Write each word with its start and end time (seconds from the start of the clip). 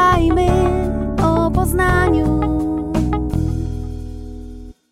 Porozmawiajmy 0.00 0.59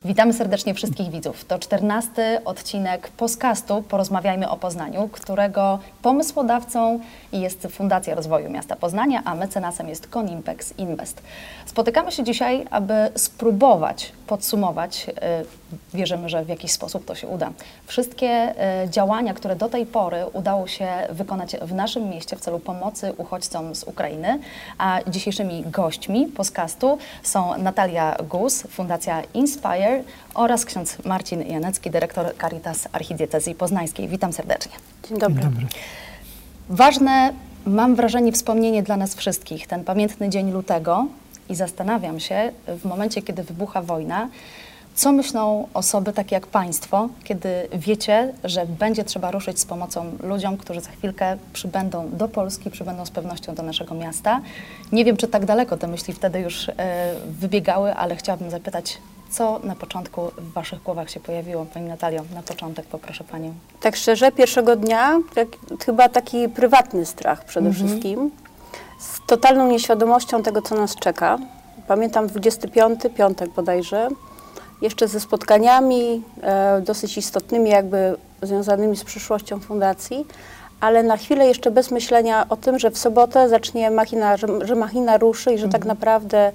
Witamy 0.08 0.32
serdecznie 0.32 0.74
wszystkich 0.74 1.10
widzów. 1.10 1.44
To 1.44 1.58
czternasty 1.58 2.44
odcinek 2.44 3.08
podcastu 3.08 3.82
Porozmawiajmy 3.82 4.50
o 4.50 4.56
Poznaniu, 4.56 5.08
którego 5.12 5.78
pomysłodawcą 6.02 7.00
jest 7.32 7.68
Fundacja 7.70 8.14
Rozwoju 8.14 8.50
Miasta 8.50 8.76
Poznania, 8.76 9.22
a 9.24 9.34
mecenasem 9.34 9.88
jest 9.88 10.06
Conimpex 10.16 10.78
Invest. 10.78 11.22
Spotykamy 11.66 12.12
się 12.12 12.24
dzisiaj, 12.24 12.66
aby 12.70 12.94
spróbować 13.14 14.12
podsumować, 14.26 15.06
y, 15.08 15.12
wierzymy, 15.94 16.28
że 16.28 16.44
w 16.44 16.48
jakiś 16.48 16.72
sposób 16.72 17.04
to 17.04 17.14
się 17.14 17.28
uda, 17.28 17.50
wszystkie 17.86 18.54
y, 18.84 18.90
działania, 18.90 19.34
które 19.34 19.56
do 19.56 19.68
tej 19.68 19.86
pory 19.86 20.26
udało 20.32 20.66
się 20.66 20.88
wykonać 21.10 21.56
w 21.56 21.74
naszym 21.74 22.10
mieście 22.10 22.36
w 22.36 22.40
celu 22.40 22.58
pomocy 22.58 23.12
uchodźcom 23.16 23.74
z 23.74 23.84
Ukrainy. 23.84 24.38
A 24.78 25.00
dzisiejszymi 25.06 25.64
gośćmi 25.66 26.26
podcastu 26.26 26.98
są 27.22 27.58
Natalia 27.58 28.16
Gus, 28.28 28.62
Fundacja 28.62 29.22
Inspire 29.34 29.97
oraz 30.34 30.64
ksiądz 30.64 31.04
Marcin 31.04 31.42
Janecki, 31.42 31.90
dyrektor 31.90 32.34
Caritas 32.40 32.88
Archidiecezji 32.92 33.54
Poznańskiej. 33.54 34.08
Witam 34.08 34.32
serdecznie. 34.32 34.72
Dzień 35.08 35.18
dobry. 35.18 35.42
Dzień 35.42 35.50
dobry. 35.50 35.66
Ważne, 36.68 37.32
mam 37.66 37.94
wrażenie, 37.94 38.32
wspomnienie 38.32 38.82
dla 38.82 38.96
nas 38.96 39.14
wszystkich, 39.14 39.66
ten 39.66 39.84
pamiętny 39.84 40.28
dzień 40.28 40.50
lutego 40.50 41.06
i 41.48 41.54
zastanawiam 41.54 42.20
się 42.20 42.52
w 42.66 42.84
momencie, 42.84 43.22
kiedy 43.22 43.42
wybucha 43.42 43.82
wojna, 43.82 44.28
co 44.94 45.12
myślą 45.12 45.68
osoby 45.74 46.12
takie 46.12 46.34
jak 46.34 46.46
Państwo, 46.46 47.08
kiedy 47.24 47.68
wiecie, 47.72 48.32
że 48.44 48.66
będzie 48.66 49.04
trzeba 49.04 49.30
ruszyć 49.30 49.60
z 49.60 49.64
pomocą 49.66 50.10
ludziom, 50.22 50.56
którzy 50.56 50.80
za 50.80 50.90
chwilkę 50.90 51.36
przybędą 51.52 52.10
do 52.10 52.28
Polski, 52.28 52.70
przybędą 52.70 53.06
z 53.06 53.10
pewnością 53.10 53.54
do 53.54 53.62
naszego 53.62 53.94
miasta. 53.94 54.40
Nie 54.92 55.04
wiem, 55.04 55.16
czy 55.16 55.28
tak 55.28 55.46
daleko 55.46 55.76
te 55.76 55.86
myśli 55.86 56.14
wtedy 56.14 56.40
już 56.40 56.68
e, 56.68 56.74
wybiegały, 57.40 57.94
ale 57.94 58.16
chciałabym 58.16 58.50
zapytać, 58.50 58.98
co 59.30 59.60
na 59.64 59.74
początku 59.74 60.20
w 60.38 60.52
Waszych 60.52 60.82
głowach 60.82 61.10
się 61.10 61.20
pojawiło? 61.20 61.66
Pani 61.74 61.88
Natalio, 61.88 62.22
na 62.34 62.42
początek 62.42 62.86
poproszę 62.86 63.24
Panią. 63.24 63.52
Tak 63.80 63.96
szczerze, 63.96 64.32
pierwszego 64.32 64.76
dnia 64.76 65.18
tak, 65.34 65.48
chyba 65.86 66.08
taki 66.08 66.48
prywatny 66.48 67.06
strach 67.06 67.44
przede 67.44 67.68
Mhm. 67.68 67.86
wszystkim, 67.88 68.30
z 69.00 69.26
totalną 69.26 69.66
nieświadomością 69.66 70.42
tego, 70.42 70.62
co 70.62 70.74
nas 70.74 70.96
czeka. 70.96 71.38
Pamiętam 71.88 72.26
25, 72.26 73.00
piątek 73.16 73.50
bodajże, 73.50 74.08
jeszcze 74.82 75.08
ze 75.08 75.20
spotkaniami 75.20 76.22
e, 76.42 76.80
dosyć 76.80 77.18
istotnymi, 77.18 77.70
jakby 77.70 78.16
związanymi 78.42 78.96
z 78.96 79.04
przyszłością 79.04 79.60
fundacji, 79.60 80.26
ale 80.80 81.02
na 81.02 81.16
chwilę 81.16 81.46
jeszcze 81.46 81.70
bez 81.70 81.90
myślenia 81.90 82.46
o 82.48 82.56
tym, 82.56 82.78
że 82.78 82.90
w 82.90 82.98
sobotę 82.98 83.48
zacznie 83.48 83.90
machina, 83.90 84.36
że, 84.36 84.46
że 84.62 84.74
machina 84.74 85.16
ruszy 85.18 85.54
i 85.54 85.58
że 85.58 85.68
tak 85.68 85.84
naprawdę 85.84 86.52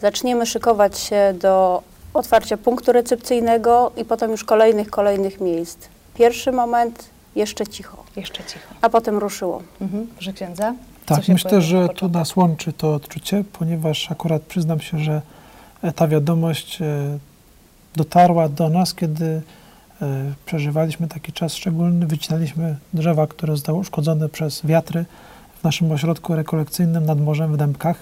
zaczniemy 0.00 0.46
szykować 0.46 0.98
się 0.98 1.34
do 1.40 1.82
otwarcia 2.14 2.56
punktu 2.56 2.92
recepcyjnego 2.92 3.92
i 3.96 4.04
potem 4.04 4.30
już 4.30 4.44
kolejnych, 4.44 4.90
kolejnych 4.90 5.40
miejsc. 5.40 5.78
Pierwszy 6.14 6.52
moment 6.52 7.10
jeszcze 7.36 7.66
cicho, 7.66 8.04
Jeszcze 8.16 8.44
cicho. 8.44 8.74
a 8.80 8.88
potem 8.88 9.18
ruszyło. 9.18 9.62
Mhm. 9.80 10.06
Proszę 10.06 10.32
księdza. 10.32 10.74
Tak, 11.06 11.28
myślę, 11.28 11.62
że 11.62 11.88
tu 11.88 12.08
nas 12.08 12.36
łączy 12.36 12.72
to 12.72 12.94
odczucie, 12.94 13.44
ponieważ 13.52 14.10
akurat 14.10 14.42
przyznam 14.42 14.80
się, 14.80 14.98
że 14.98 15.22
e, 15.82 15.92
ta 15.92 16.08
wiadomość 16.08 16.82
e, 16.82 17.18
dotarła 17.96 18.48
do 18.48 18.68
nas, 18.68 18.94
kiedy 18.94 19.42
e, 20.02 20.32
przeżywaliśmy 20.46 21.08
taki 21.08 21.32
czas 21.32 21.54
szczególny, 21.54 22.06
wycinaliśmy 22.06 22.76
drzewa, 22.94 23.26
które 23.26 23.52
zostały 23.56 23.78
uszkodzone 23.78 24.28
przez 24.28 24.66
wiatry 24.66 25.04
w 25.60 25.64
naszym 25.64 25.92
ośrodku 25.92 26.34
rekolekcyjnym 26.34 27.06
nad 27.06 27.20
morzem 27.20 27.52
w 27.52 27.56
Dębkach. 27.56 27.96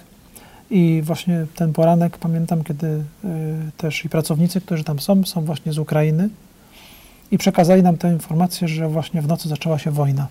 I 0.70 1.02
właśnie 1.04 1.46
ten 1.54 1.72
poranek 1.72 2.18
pamiętam, 2.18 2.64
kiedy 2.64 2.86
e, 2.86 3.02
też 3.76 4.04
i 4.04 4.08
pracownicy, 4.08 4.60
którzy 4.60 4.84
tam 4.84 4.98
są, 5.00 5.24
są 5.24 5.40
właśnie 5.44 5.72
z 5.72 5.78
Ukrainy 5.78 6.28
i 7.30 7.38
przekazali 7.38 7.82
nam 7.82 7.96
tę 7.96 8.12
informację, 8.12 8.68
że 8.68 8.88
właśnie 8.88 9.22
w 9.22 9.28
nocy 9.28 9.48
zaczęła 9.48 9.78
się 9.78 9.90
wojna. 9.90 10.26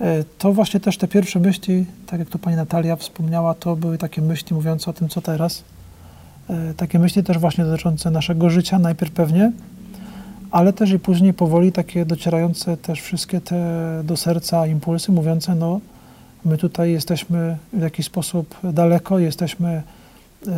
E, 0.00 0.24
To 0.38 0.52
właśnie 0.52 0.80
też 0.80 0.98
te 0.98 1.08
pierwsze 1.08 1.40
myśli, 1.40 1.84
tak 2.06 2.18
jak 2.20 2.28
tu 2.28 2.38
pani 2.38 2.56
Natalia 2.56 2.96
wspomniała, 2.96 3.54
to 3.54 3.76
były 3.76 3.98
takie 3.98 4.22
myśli 4.22 4.54
mówiące 4.56 4.90
o 4.90 4.92
tym, 4.92 5.08
co 5.08 5.20
teraz. 5.20 5.64
E, 6.50 6.74
Takie 6.74 6.98
myśli 6.98 7.22
też 7.24 7.38
właśnie 7.38 7.64
dotyczące 7.64 8.10
naszego 8.10 8.50
życia, 8.50 8.78
najpierw 8.78 9.12
pewnie, 9.12 9.52
ale 10.50 10.72
też 10.72 10.90
i 10.90 10.98
później 10.98 11.34
powoli 11.34 11.72
takie 11.72 12.04
docierające 12.06 12.76
też 12.76 13.00
wszystkie 13.00 13.40
te 13.40 13.56
do 14.04 14.16
serca 14.16 14.66
impulsy 14.66 15.12
mówiące, 15.12 15.54
no 15.54 15.80
my 16.44 16.58
tutaj 16.58 16.92
jesteśmy 16.92 17.56
w 17.72 17.82
jakiś 17.82 18.06
sposób 18.06 18.56
daleko, 18.64 19.18
jesteśmy 19.18 19.68
e, 19.68 20.52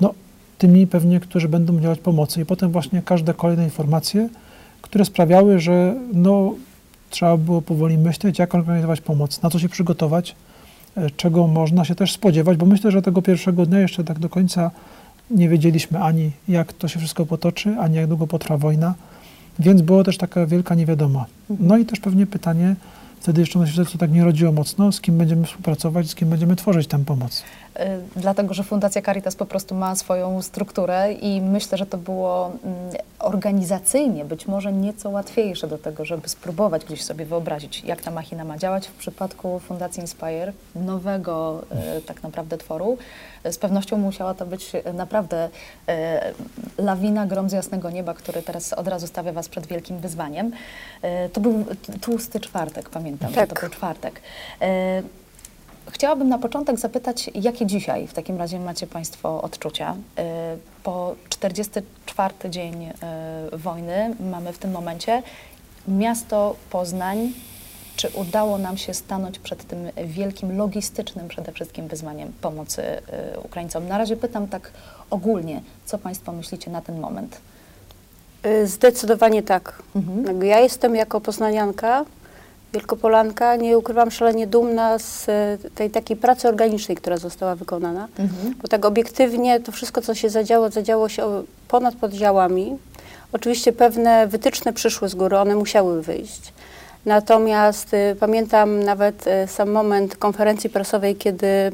no, 0.00 0.14
tymi 0.58 0.86
pewnie, 0.86 1.20
którzy 1.20 1.48
będą 1.48 1.76
udzielać 1.76 1.98
pomocy. 1.98 2.40
I 2.40 2.44
potem 2.44 2.72
właśnie 2.72 3.02
każde 3.02 3.34
kolejne 3.34 3.64
informacje, 3.64 4.28
które 4.82 5.04
sprawiały, 5.04 5.60
że 5.60 5.94
no, 6.12 6.54
trzeba 7.10 7.36
było 7.36 7.62
powoli 7.62 7.98
myśleć, 7.98 8.38
jak 8.38 8.54
organizować 8.54 9.00
pomoc, 9.00 9.42
na 9.42 9.50
co 9.50 9.58
się 9.58 9.68
przygotować, 9.68 10.36
e, 10.96 11.10
czego 11.10 11.46
można 11.46 11.84
się 11.84 11.94
też 11.94 12.12
spodziewać, 12.12 12.56
bo 12.56 12.66
myślę, 12.66 12.90
że 12.90 13.02
tego 13.02 13.22
pierwszego 13.22 13.66
dnia 13.66 13.80
jeszcze 13.80 14.04
tak 14.04 14.18
do 14.18 14.28
końca 14.28 14.70
nie 15.30 15.48
wiedzieliśmy 15.48 16.02
ani 16.02 16.30
jak 16.48 16.72
to 16.72 16.88
się 16.88 16.98
wszystko 16.98 17.26
potoczy, 17.26 17.76
ani 17.80 17.96
jak 17.96 18.06
długo 18.06 18.26
potrwa 18.26 18.56
wojna, 18.56 18.94
więc 19.58 19.82
było 19.82 20.04
też 20.04 20.18
taka 20.18 20.46
wielka 20.46 20.74
niewiadoma. 20.74 21.26
No 21.60 21.78
i 21.78 21.84
też 21.84 22.00
pewnie 22.00 22.26
pytanie, 22.26 22.76
wtedy 23.22 23.40
jeszcze 23.40 23.58
ono 23.58 23.68
się 23.68 23.84
to 23.84 23.98
tak 23.98 24.12
nie 24.12 24.24
rodziło 24.24 24.52
mocno, 24.52 24.92
z 24.92 25.00
kim 25.00 25.18
będziemy 25.18 25.46
współpracować, 25.46 26.10
z 26.10 26.14
kim 26.14 26.30
będziemy 26.30 26.56
tworzyć 26.56 26.86
tę 26.86 27.04
pomoc. 27.04 27.42
Y, 27.80 28.02
Dlatego, 28.16 28.54
że 28.54 28.62
Fundacja 28.64 29.02
Caritas 29.02 29.36
po 29.36 29.46
prostu 29.46 29.74
ma 29.74 29.94
swoją 29.96 30.42
strukturę 30.42 31.12
i 31.12 31.40
myślę, 31.40 31.78
że 31.78 31.86
to 31.86 31.98
było 31.98 32.46
mm, 32.64 32.76
organizacyjnie 33.18 34.24
być 34.24 34.46
może 34.46 34.72
nieco 34.72 35.10
łatwiejsze 35.10 35.66
do 35.66 35.78
tego, 35.78 36.04
żeby 36.04 36.28
spróbować 36.28 36.84
gdzieś 36.84 37.04
sobie 37.04 37.24
wyobrazić, 37.24 37.84
jak 37.84 38.02
ta 38.02 38.10
machina 38.10 38.44
ma 38.44 38.58
działać. 38.58 38.88
W 38.88 38.92
przypadku 38.92 39.58
Fundacji 39.58 40.00
Inspire, 40.00 40.52
nowego 40.74 41.62
y, 41.98 42.02
tak 42.02 42.22
naprawdę 42.22 42.58
tworu, 42.58 42.98
z 43.44 43.58
pewnością 43.58 43.96
musiała 43.98 44.34
to 44.34 44.46
być 44.46 44.72
naprawdę 44.94 45.48
y, 45.88 45.92
lawina, 46.82 47.26
grom 47.26 47.50
z 47.50 47.52
jasnego 47.52 47.90
nieba, 47.90 48.14
który 48.14 48.42
teraz 48.42 48.72
od 48.72 48.88
razu 48.88 49.06
stawia 49.06 49.32
Was 49.32 49.48
przed 49.48 49.66
wielkim 49.66 49.98
wyzwaniem. 49.98 50.52
To 51.32 51.40
był 51.40 51.64
tłusty 52.00 52.40
czwartek, 52.40 52.90
pamiętam, 52.90 53.32
Tak. 53.32 53.48
to 53.48 53.60
był 53.60 53.70
czwartek. 53.70 54.20
Chciałabym 55.92 56.28
na 56.28 56.38
początek 56.38 56.78
zapytać, 56.78 57.30
jakie 57.34 57.66
dzisiaj 57.66 58.06
w 58.06 58.12
takim 58.12 58.38
razie 58.38 58.58
macie 58.60 58.86
Państwo 58.86 59.42
odczucia? 59.42 59.96
Y, 60.18 60.22
Po 60.82 61.14
44 61.28 62.34
dzień 62.50 62.84
y, 62.84 62.92
wojny 63.58 64.16
mamy 64.20 64.52
w 64.52 64.58
tym 64.58 64.70
momencie 64.70 65.22
miasto 65.88 66.56
Poznań. 66.70 67.32
Czy 67.96 68.08
udało 68.08 68.58
nam 68.58 68.76
się 68.76 68.94
stanąć 68.94 69.38
przed 69.38 69.66
tym 69.66 69.78
wielkim 70.04 70.56
logistycznym 70.56 71.28
przede 71.28 71.52
wszystkim 71.52 71.88
wyzwaniem 71.88 72.32
pomocy 72.40 72.82
y, 72.82 73.40
Ukraińcom? 73.40 73.88
Na 73.88 73.98
razie 73.98 74.16
pytam 74.16 74.48
tak 74.48 74.70
ogólnie, 75.10 75.62
co 75.84 75.98
Państwo 75.98 76.32
myślicie 76.32 76.70
na 76.70 76.80
ten 76.80 77.00
moment? 77.00 77.40
Zdecydowanie 78.64 79.42
tak. 79.42 79.82
Mhm. 79.96 80.42
Ja 80.44 80.60
jestem 80.60 80.96
jako 80.96 81.20
poznanianka, 81.20 82.04
wielkopolanka, 82.72 83.56
nie 83.56 83.78
ukrywam, 83.78 84.10
szalenie 84.10 84.46
dumna 84.46 84.98
z 84.98 85.28
y, 85.64 85.70
tej 85.74 85.90
takiej 85.90 86.16
pracy 86.16 86.48
organicznej, 86.48 86.96
która 86.96 87.16
została 87.16 87.56
wykonana. 87.56 88.08
Mhm. 88.18 88.54
Bo 88.62 88.68
tak 88.68 88.84
obiektywnie 88.84 89.60
to 89.60 89.72
wszystko, 89.72 90.00
co 90.00 90.14
się 90.14 90.30
zadziało, 90.30 90.70
zadziało 90.70 91.08
się 91.08 91.42
ponad 91.68 91.94
podziałami. 91.94 92.76
Oczywiście 93.32 93.72
pewne 93.72 94.26
wytyczne 94.26 94.72
przyszły 94.72 95.08
z 95.08 95.14
góry, 95.14 95.38
one 95.38 95.56
musiały 95.56 96.02
wyjść. 96.02 96.52
Natomiast 97.06 97.94
y, 97.94 98.16
pamiętam 98.20 98.82
nawet 98.82 99.26
y, 99.26 99.46
sam 99.46 99.70
moment 99.70 100.16
konferencji 100.16 100.70
prasowej, 100.70 101.16
kiedy 101.16 101.46
mm, 101.46 101.72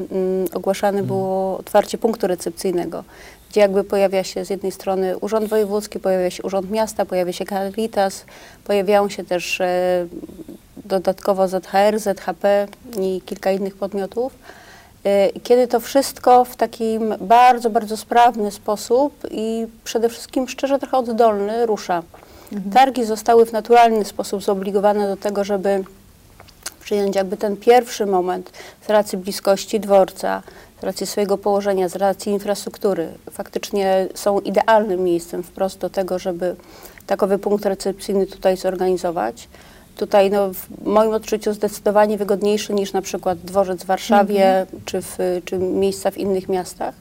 ogłaszane 0.54 1.02
było 1.02 1.58
otwarcie 1.58 1.98
punktu 1.98 2.26
recepcyjnego, 2.26 3.04
gdzie 3.50 3.60
jakby 3.60 3.84
pojawia 3.84 4.24
się 4.24 4.44
z 4.44 4.50
jednej 4.50 4.72
strony 4.72 5.18
Urząd 5.18 5.48
Wojewódzki, 5.48 6.00
pojawia 6.00 6.30
się 6.30 6.42
Urząd 6.42 6.70
Miasta, 6.70 7.04
pojawia 7.04 7.32
się 7.32 7.44
Caritas, 7.44 8.24
pojawiają 8.64 9.08
się 9.08 9.24
też 9.24 9.60
e, 9.60 10.06
dodatkowo 10.88 11.48
ZHR, 11.48 11.98
ZHP 11.98 12.68
i 13.00 13.22
kilka 13.26 13.50
innych 13.50 13.76
podmiotów. 13.76 14.32
E, 15.04 15.32
Kiedy 15.40 15.68
to 15.68 15.80
wszystko 15.80 16.44
w 16.44 16.56
takim 16.56 17.14
bardzo, 17.20 17.70
bardzo 17.70 17.96
sprawny 17.96 18.50
sposób 18.50 19.12
i 19.30 19.66
przede 19.84 20.08
wszystkim 20.08 20.48
szczerze 20.48 20.78
trochę 20.78 20.96
oddolny 20.98 21.66
rusza. 21.66 22.02
Targi 22.74 23.04
zostały 23.04 23.46
w 23.46 23.52
naturalny 23.52 24.04
sposób 24.04 24.42
zobligowane 24.42 25.08
do 25.08 25.16
tego, 25.16 25.44
żeby 25.44 25.84
przyjąć 26.80 27.16
jakby 27.16 27.36
ten 27.36 27.56
pierwszy 27.56 28.06
moment 28.06 28.52
z 28.86 28.90
racji 28.90 29.18
bliskości 29.18 29.80
dworca, 29.80 30.42
z 30.80 30.84
racji 30.84 31.06
swojego 31.06 31.38
położenia, 31.38 31.88
z 31.88 31.96
racji 31.96 32.32
infrastruktury. 32.32 33.08
Faktycznie 33.30 34.08
są 34.14 34.40
idealnym 34.40 35.04
miejscem 35.04 35.42
wprost 35.42 35.78
do 35.78 35.90
tego, 35.90 36.18
żeby 36.18 36.56
takowy 37.06 37.38
punkt 37.38 37.66
recepcyjny 37.66 38.26
tutaj 38.26 38.56
zorganizować. 38.56 39.48
Tutaj 39.98 40.30
no, 40.30 40.54
w 40.54 40.84
moim 40.84 41.12
odczuciu 41.14 41.52
zdecydowanie 41.52 42.18
wygodniejszy 42.18 42.74
niż 42.74 42.92
na 42.92 43.02
przykład 43.02 43.38
dworzec 43.38 43.82
w 43.82 43.86
Warszawie 43.86 44.66
czy, 44.84 45.02
w, 45.02 45.18
czy 45.44 45.58
miejsca 45.58 46.10
w 46.10 46.18
innych 46.18 46.48
miastach. 46.48 46.94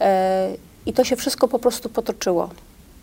E, 0.00 0.48
I 0.86 0.92
to 0.92 1.04
się 1.04 1.16
wszystko 1.16 1.48
po 1.48 1.58
prostu 1.58 1.88
potoczyło. 1.88 2.50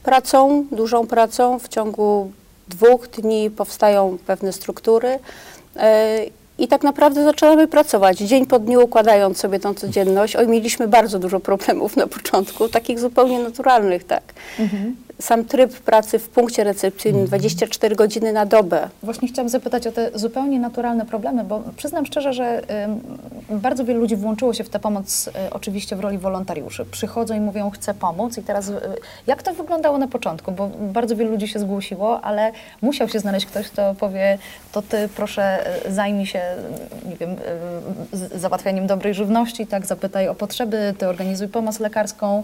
Pracą, 0.03 0.65
dużą 0.71 1.07
pracą 1.07 1.59
w 1.59 1.67
ciągu 1.67 2.31
dwóch 2.67 3.07
dni 3.07 3.51
powstają 3.51 4.17
pewne 4.27 4.53
struktury. 4.53 5.19
E, 5.75 6.19
I 6.57 6.67
tak 6.67 6.83
naprawdę 6.83 7.23
zaczynamy 7.23 7.67
pracować 7.67 8.17
dzień 8.17 8.45
po 8.45 8.59
dniu, 8.59 8.83
układając 8.83 9.37
sobie 9.37 9.59
tą 9.59 9.73
codzienność. 9.73 10.35
Oj, 10.35 10.47
mieliśmy 10.47 10.87
bardzo 10.87 11.19
dużo 11.19 11.39
problemów 11.39 11.95
na 11.95 12.07
początku, 12.07 12.69
takich 12.69 12.99
zupełnie 12.99 13.39
naturalnych, 13.39 14.03
tak. 14.03 14.23
Sam 15.23 15.45
tryb 15.45 15.79
pracy 15.79 16.19
w 16.19 16.29
punkcie 16.29 16.63
recepcyjnym, 16.63 17.25
24 17.25 17.95
godziny 17.95 18.33
na 18.33 18.45
dobę. 18.45 18.89
Właśnie 19.03 19.27
chciałam 19.27 19.49
zapytać 19.49 19.87
o 19.87 19.91
te 19.91 20.11
zupełnie 20.13 20.59
naturalne 20.59 21.05
problemy, 21.05 21.43
bo 21.43 21.61
przyznam 21.77 22.05
szczerze, 22.05 22.33
że 22.33 22.61
bardzo 23.49 23.85
wielu 23.85 23.99
ludzi 23.99 24.15
włączyło 24.15 24.53
się 24.53 24.63
w 24.63 24.69
tę 24.69 24.79
pomoc 24.79 25.27
y, 25.27 25.31
oczywiście 25.51 25.95
w 25.95 25.99
roli 25.99 26.17
wolontariuszy. 26.17 26.85
Przychodzą 26.85 27.35
i 27.35 27.39
mówią, 27.39 27.69
chcę 27.69 27.93
pomóc 27.93 28.37
i 28.37 28.43
teraz 28.43 28.69
y, 28.69 28.75
jak 29.27 29.43
to 29.43 29.53
wyglądało 29.53 29.97
na 29.97 30.07
początku? 30.07 30.51
Bo 30.51 30.69
bardzo 30.79 31.15
wielu 31.15 31.31
ludzi 31.31 31.47
się 31.47 31.59
zgłosiło, 31.59 32.21
ale 32.21 32.51
musiał 32.81 33.09
się 33.09 33.19
znaleźć 33.19 33.45
ktoś, 33.45 33.67
kto 33.67 33.95
powie, 33.95 34.37
to 34.71 34.81
ty 34.81 35.09
proszę 35.15 35.65
y, 35.87 35.93
zajmij 35.93 36.25
się, 36.25 36.41
nie 37.09 37.15
wiem, 37.15 37.35
załatwianiem 38.35 38.87
dobrej 38.87 39.13
żywności, 39.13 39.67
tak, 39.67 39.85
zapytaj 39.85 40.27
o 40.27 40.35
potrzeby, 40.35 40.93
ty 40.97 41.07
organizuj 41.07 41.47
pomoc 41.47 41.79
lekarską 41.79 42.43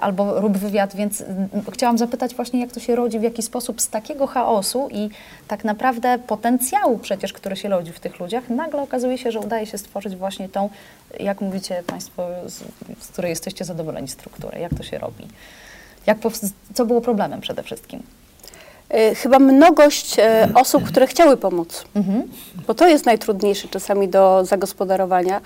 albo 0.00 0.40
rób 0.40 0.56
wywiad, 0.56 0.96
więc 0.96 1.24
chciałam 1.72 1.98
zapytać 1.98 2.09
właśnie, 2.36 2.60
jak 2.60 2.72
to 2.72 2.80
się 2.80 2.96
rodzi, 2.96 3.18
w 3.18 3.22
jaki 3.22 3.42
sposób 3.42 3.80
z 3.80 3.88
takiego 3.88 4.26
chaosu 4.26 4.88
i 4.92 5.08
tak 5.48 5.64
naprawdę 5.64 6.18
potencjału 6.26 6.98
przecież, 6.98 7.32
który 7.32 7.56
się 7.56 7.68
rodzi 7.68 7.92
w 7.92 8.00
tych 8.00 8.20
ludziach, 8.20 8.48
nagle 8.48 8.82
okazuje 8.82 9.18
się, 9.18 9.32
że 9.32 9.40
udaje 9.40 9.66
się 9.66 9.78
stworzyć 9.78 10.16
właśnie 10.16 10.48
tą, 10.48 10.70
jak 11.20 11.40
mówicie 11.40 11.82
Państwo, 11.86 12.28
z, 12.46 12.58
z 13.00 13.08
której 13.08 13.28
jesteście 13.30 13.64
zadowoleni 13.64 14.08
strukturę. 14.08 14.60
Jak 14.60 14.74
to 14.74 14.82
się 14.82 14.98
robi? 14.98 15.26
Jak 16.06 16.18
co 16.74 16.86
było 16.86 17.00
problemem 17.00 17.40
przede 17.40 17.62
wszystkim? 17.62 18.02
E, 18.90 19.14
Chyba 19.14 19.38
mnogość 19.38 20.18
e, 20.18 20.48
osób, 20.54 20.84
które 20.84 21.06
chciały 21.06 21.36
pomóc, 21.36 21.84
bo 22.66 22.74
to 22.74 22.88
jest 22.88 23.06
najtrudniejsze 23.06 23.68
czasami 23.68 24.08
do 24.08 24.44
zagospodarowania, 24.44 25.40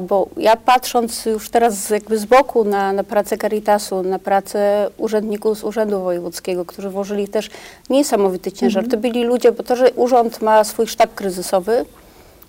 bo 0.00 0.28
ja 0.36 0.56
patrząc 0.56 1.26
już 1.26 1.50
teraz 1.50 1.90
jakby 1.90 2.18
z 2.18 2.24
boku 2.24 2.64
na, 2.64 2.92
na 2.92 3.04
pracę 3.04 3.38
Caritasu, 3.38 4.02
na 4.02 4.18
pracę 4.18 4.90
urzędników 4.96 5.58
z 5.58 5.64
Urzędu 5.64 6.00
Wojewódzkiego, 6.00 6.64
którzy 6.64 6.90
włożyli 6.90 7.28
też 7.28 7.50
niesamowity 7.90 8.52
ciężar, 8.52 8.88
to 8.88 8.96
byli 8.96 9.24
ludzie, 9.24 9.52
bo 9.52 9.62
to, 9.62 9.76
że 9.76 9.90
urząd 9.92 10.42
ma 10.42 10.64
swój 10.64 10.86
sztab 10.86 11.14
kryzysowy, 11.14 11.84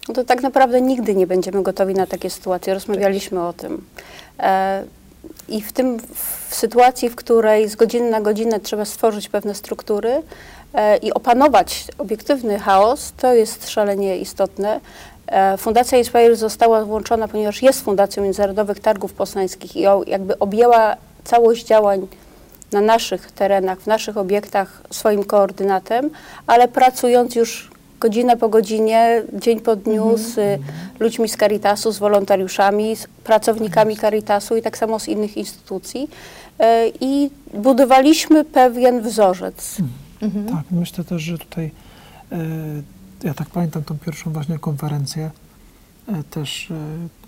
no 0.07 0.13
to 0.13 0.23
tak 0.23 0.41
naprawdę 0.41 0.81
nigdy 0.81 1.15
nie 1.15 1.27
będziemy 1.27 1.63
gotowi 1.63 1.93
na 1.93 2.07
takie 2.07 2.29
sytuacje. 2.29 2.73
Rozmawialiśmy 2.73 3.41
o 3.41 3.53
tym. 3.53 3.85
E, 4.39 4.83
I 5.47 5.61
w 5.61 5.71
tym, 5.71 5.99
w 6.49 6.55
sytuacji, 6.55 7.09
w 7.09 7.15
której 7.15 7.69
z 7.69 7.75
godziny 7.75 8.09
na 8.09 8.21
godzinę 8.21 8.59
trzeba 8.59 8.85
stworzyć 8.85 9.29
pewne 9.29 9.55
struktury 9.55 10.21
e, 10.73 10.97
i 10.97 11.13
opanować 11.13 11.85
obiektywny 11.97 12.59
chaos, 12.59 13.13
to 13.17 13.33
jest 13.33 13.69
szalenie 13.69 14.17
istotne. 14.17 14.79
E, 15.33 15.57
Fundacja 15.57 15.97
Inspire 15.97 16.35
została 16.35 16.85
włączona, 16.85 17.27
ponieważ 17.27 17.61
jest 17.61 17.81
Fundacją 17.81 18.23
Międzynarodowych 18.23 18.79
Targów 18.79 19.13
Poznańskich 19.13 19.75
i 19.75 19.81
jakby 20.07 20.39
objęła 20.39 20.95
całość 21.23 21.65
działań 21.65 22.07
na 22.71 22.81
naszych 22.81 23.31
terenach, 23.31 23.81
w 23.81 23.87
naszych 23.87 24.17
obiektach 24.17 24.81
swoim 24.89 25.23
koordynatem, 25.23 26.09
ale 26.47 26.67
pracując 26.67 27.35
już 27.35 27.71
godzinę 27.99 28.37
po 28.37 28.49
godzinie, 28.49 29.23
dzień 29.33 29.59
po 29.59 29.75
dniu 29.75 30.17
z 30.17 30.37
y, 30.37 30.59
ludźmi 30.99 31.29
z 31.29 31.37
Caritasu, 31.37 31.91
z 31.91 31.99
wolontariuszami, 31.99 32.95
z 32.95 33.07
pracownikami 33.23 33.97
Caritasu 33.97 34.57
i 34.57 34.61
tak 34.61 34.77
samo 34.77 34.99
z 34.99 35.07
innych 35.07 35.37
instytucji. 35.37 36.09
E, 36.59 36.87
I 37.01 37.29
budowaliśmy 37.53 38.45
pewien 38.45 39.01
wzorzec. 39.01 39.77
Tak, 40.49 40.63
myślę 40.71 41.03
też, 41.03 41.21
że 41.21 41.37
tutaj 41.37 41.71
e, 42.31 42.37
ja 43.23 43.33
tak 43.33 43.49
pamiętam 43.49 43.83
tą 43.83 43.97
pierwszą 43.97 44.31
właśnie 44.31 44.59
konferencję. 44.59 45.31
E, 46.07 46.23
też, 46.23 46.71
e, 46.71 46.75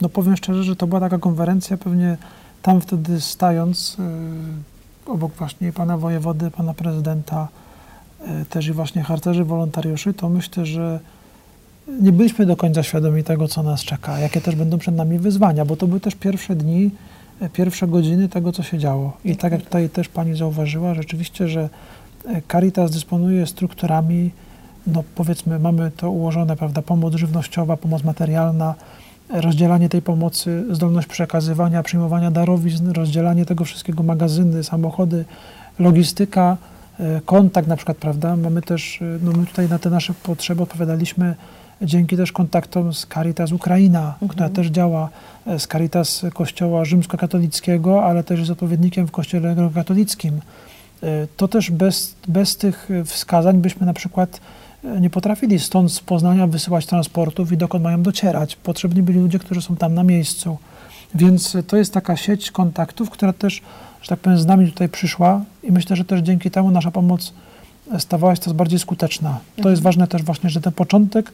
no 0.02 0.10
powiem 0.10 0.38
szczerze, 0.38 0.64
że 0.64 0.76
to 0.76 0.88
była 0.88 1.00
taka 1.00 1.18
konferencja, 1.18 1.78
pewnie 1.78 2.18
tam 2.62 2.82
wtedy 2.82 3.22
stając 3.22 3.98
e, 4.00 5.12
obok 5.12 5.34
właśnie 5.34 5.74
pana 5.74 5.98
wojewody, 5.98 6.52
pana 6.52 6.74
prezydenta, 6.74 7.48
też 8.50 8.68
i 8.68 8.72
właśnie 8.72 9.04
harcerzy, 9.04 9.44
wolontariuszy, 9.44 10.14
to 10.14 10.30
myślę, 10.30 10.66
że 10.66 11.00
nie 12.02 12.12
byliśmy 12.12 12.46
do 12.46 12.56
końca 12.56 12.84
świadomi 12.84 13.24
tego, 13.24 13.48
co 13.48 13.64
nas 13.64 13.82
czeka, 13.82 14.20
jakie 14.20 14.42
też 14.42 14.56
będą 14.56 14.78
przed 14.78 14.96
nami 14.96 15.20
wyzwania, 15.20 15.66
bo 15.66 15.76
to 15.76 15.88
były 15.88 16.00
też 16.00 16.16
pierwsze 16.16 16.56
dni, 16.56 16.92
pierwsze 17.54 17.88
godziny 17.88 18.30
tego, 18.30 18.52
co 18.52 18.64
się 18.64 18.78
działo. 18.78 19.18
I 19.26 19.36
tak 19.36 19.52
jak 19.52 19.62
tutaj 19.62 19.90
też 19.90 20.10
pani 20.10 20.38
zauważyła, 20.38 20.94
rzeczywiście, 20.94 21.48
że 21.48 21.70
Caritas 22.52 22.92
dysponuje 22.92 23.48
strukturami, 23.48 24.32
no 24.88 25.04
powiedzmy, 25.16 25.60
mamy 25.60 25.92
to 25.92 26.12
ułożone, 26.12 26.56
prawda, 26.56 26.82
pomoc 26.82 27.16
żywnościowa, 27.16 27.78
pomoc 27.78 28.04
materialna, 28.04 28.76
rozdzielanie 29.30 29.90
tej 29.90 30.02
pomocy, 30.02 30.66
zdolność 30.72 31.08
przekazywania, 31.08 31.84
przyjmowania 31.84 32.32
darowizn, 32.32 32.92
rozdzielanie 32.92 33.46
tego 33.46 33.66
wszystkiego, 33.66 34.04
magazyny, 34.04 34.64
samochody, 34.64 35.26
logistyka, 35.80 36.58
e, 37.00 37.22
kontakt 37.26 37.68
na 37.68 37.76
przykład, 37.76 37.98
prawda, 37.98 38.36
mamy 38.36 38.62
też, 38.62 39.02
e, 39.02 39.06
no 39.22 39.32
my 39.32 39.46
tutaj 39.46 39.70
na 39.70 39.80
te 39.80 39.90
nasze 39.90 40.14
potrzeby 40.24 40.64
odpowiadaliśmy 40.64 41.36
dzięki 41.82 42.18
też 42.18 42.32
kontaktom 42.32 42.94
z 42.94 43.08
Caritas 43.14 43.52
Ukraina, 43.52 44.16
która 44.30 44.50
też 44.50 44.68
działa 44.68 45.10
e, 45.48 45.60
z 45.60 45.68
Caritas 45.68 46.26
Kościoła 46.34 46.86
Rzymskokatolickiego, 46.86 48.06
ale 48.06 48.24
też 48.24 48.40
jest 48.40 48.52
odpowiednikiem 48.52 49.08
w 49.08 49.12
Kościele 49.12 49.56
Katolickim. 49.76 50.42
To 51.38 51.48
też 51.48 51.72
bez, 51.72 52.16
bez 52.28 52.58
tych 52.58 52.90
wskazań 53.06 53.58
byśmy 53.58 53.86
na 53.86 53.94
przykład 53.94 54.42
nie 55.02 55.10
potrafili 55.10 55.60
stąd 55.60 55.92
z 55.92 56.00
Poznania 56.00 56.48
wysyłać 56.48 56.86
transportów 56.86 57.52
i 57.52 57.58
dokąd 57.58 57.84
mają 57.84 58.04
docierać. 58.04 58.56
Potrzebni 58.56 59.04
byli 59.04 59.20
ludzie, 59.20 59.40
którzy 59.40 59.62
są 59.62 59.76
tam 59.76 59.94
na 59.94 60.04
miejscu. 60.04 60.58
Więc 61.16 61.58
to 61.68 61.78
jest 61.78 61.94
taka 61.94 62.18
sieć 62.18 62.52
kontaktów, 62.52 63.10
która 63.10 63.34
też, 63.34 63.62
że 64.02 64.10
tak 64.10 64.20
powiem, 64.20 64.40
z 64.40 64.46
nami 64.46 64.72
tutaj 64.72 64.90
przyszła 64.90 65.42
i 65.64 65.72
myślę, 65.72 65.96
że 65.96 66.06
też 66.06 66.22
dzięki 66.22 66.52
temu 66.52 66.72
nasza 66.72 66.92
pomoc 66.92 67.34
stawała 68.00 68.36
się 68.36 68.42
coraz 68.42 68.58
bardziej 68.58 68.80
skuteczna. 68.80 69.40
To 69.62 69.70
jest 69.70 69.82
ważne 69.82 70.08
też 70.08 70.24
właśnie, 70.24 70.50
że 70.50 70.62
ten 70.62 70.74
początek 70.74 71.32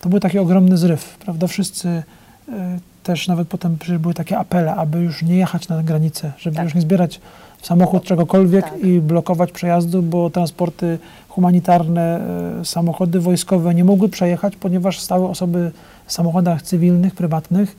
to 0.00 0.08
był 0.08 0.20
taki 0.20 0.38
ogromny 0.38 0.76
zryw, 0.76 1.16
prawda? 1.18 1.46
Wszyscy 1.46 1.88
e, 1.88 2.78
też 3.02 3.28
nawet 3.28 3.48
potem 3.48 3.76
były 3.98 4.14
takie 4.14 4.38
apele, 4.38 4.74
aby 4.74 4.98
już 4.98 5.22
nie 5.22 5.36
jechać 5.36 5.68
na 5.68 5.82
granicę, 5.82 6.32
żeby 6.38 6.56
Tak. 6.56 6.64
już 6.64 6.74
nie 6.74 6.80
zbierać 6.80 7.20
w 7.58 7.66
samochód 7.66 8.04
czegokolwiek 8.04 8.64
Tak. 8.64 8.84
i 8.84 9.00
blokować 9.00 9.52
przejazdu, 9.52 10.02
bo 10.02 10.30
transporty 10.30 10.98
humanitarne, 11.36 12.20
e, 12.60 12.64
samochody 12.64 13.20
wojskowe 13.20 13.74
nie 13.74 13.84
mogły 13.84 14.08
przejechać, 14.08 14.56
ponieważ 14.56 15.00
stały 15.00 15.28
osoby 15.28 15.70
w 16.06 16.12
samochodach 16.12 16.62
cywilnych, 16.62 17.14
prywatnych 17.14 17.76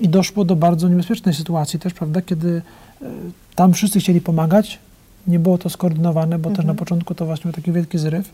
i 0.00 0.08
doszło 0.08 0.44
do 0.44 0.56
bardzo 0.56 0.88
niebezpiecznej 0.88 1.34
sytuacji 1.34 1.78
też, 1.78 1.94
prawda, 1.94 2.22
kiedy 2.22 2.62
e, 3.02 3.06
tam 3.54 3.72
wszyscy 3.72 4.00
chcieli 4.00 4.20
pomagać, 4.20 4.78
nie 5.26 5.38
było 5.38 5.58
to 5.58 5.70
skoordynowane, 5.70 6.38
bo 6.38 6.50
też 6.50 6.64
na 6.64 6.74
początku 6.74 7.14
to 7.14 7.26
właśnie 7.26 7.42
był 7.42 7.52
taki 7.52 7.72
wielki 7.72 7.98
zryw. 7.98 8.30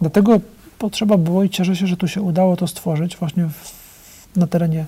Dlatego 0.00 0.40
potrzeba 0.78 1.16
było 1.16 1.44
i 1.44 1.50
cieszę 1.50 1.76
się, 1.76 1.86
że 1.86 1.96
tu 1.96 2.08
się 2.08 2.22
udało 2.22 2.56
to 2.56 2.66
stworzyć 2.66 3.16
właśnie 3.16 3.48
w, 3.48 3.72
na 4.36 4.46
terenie 4.46 4.84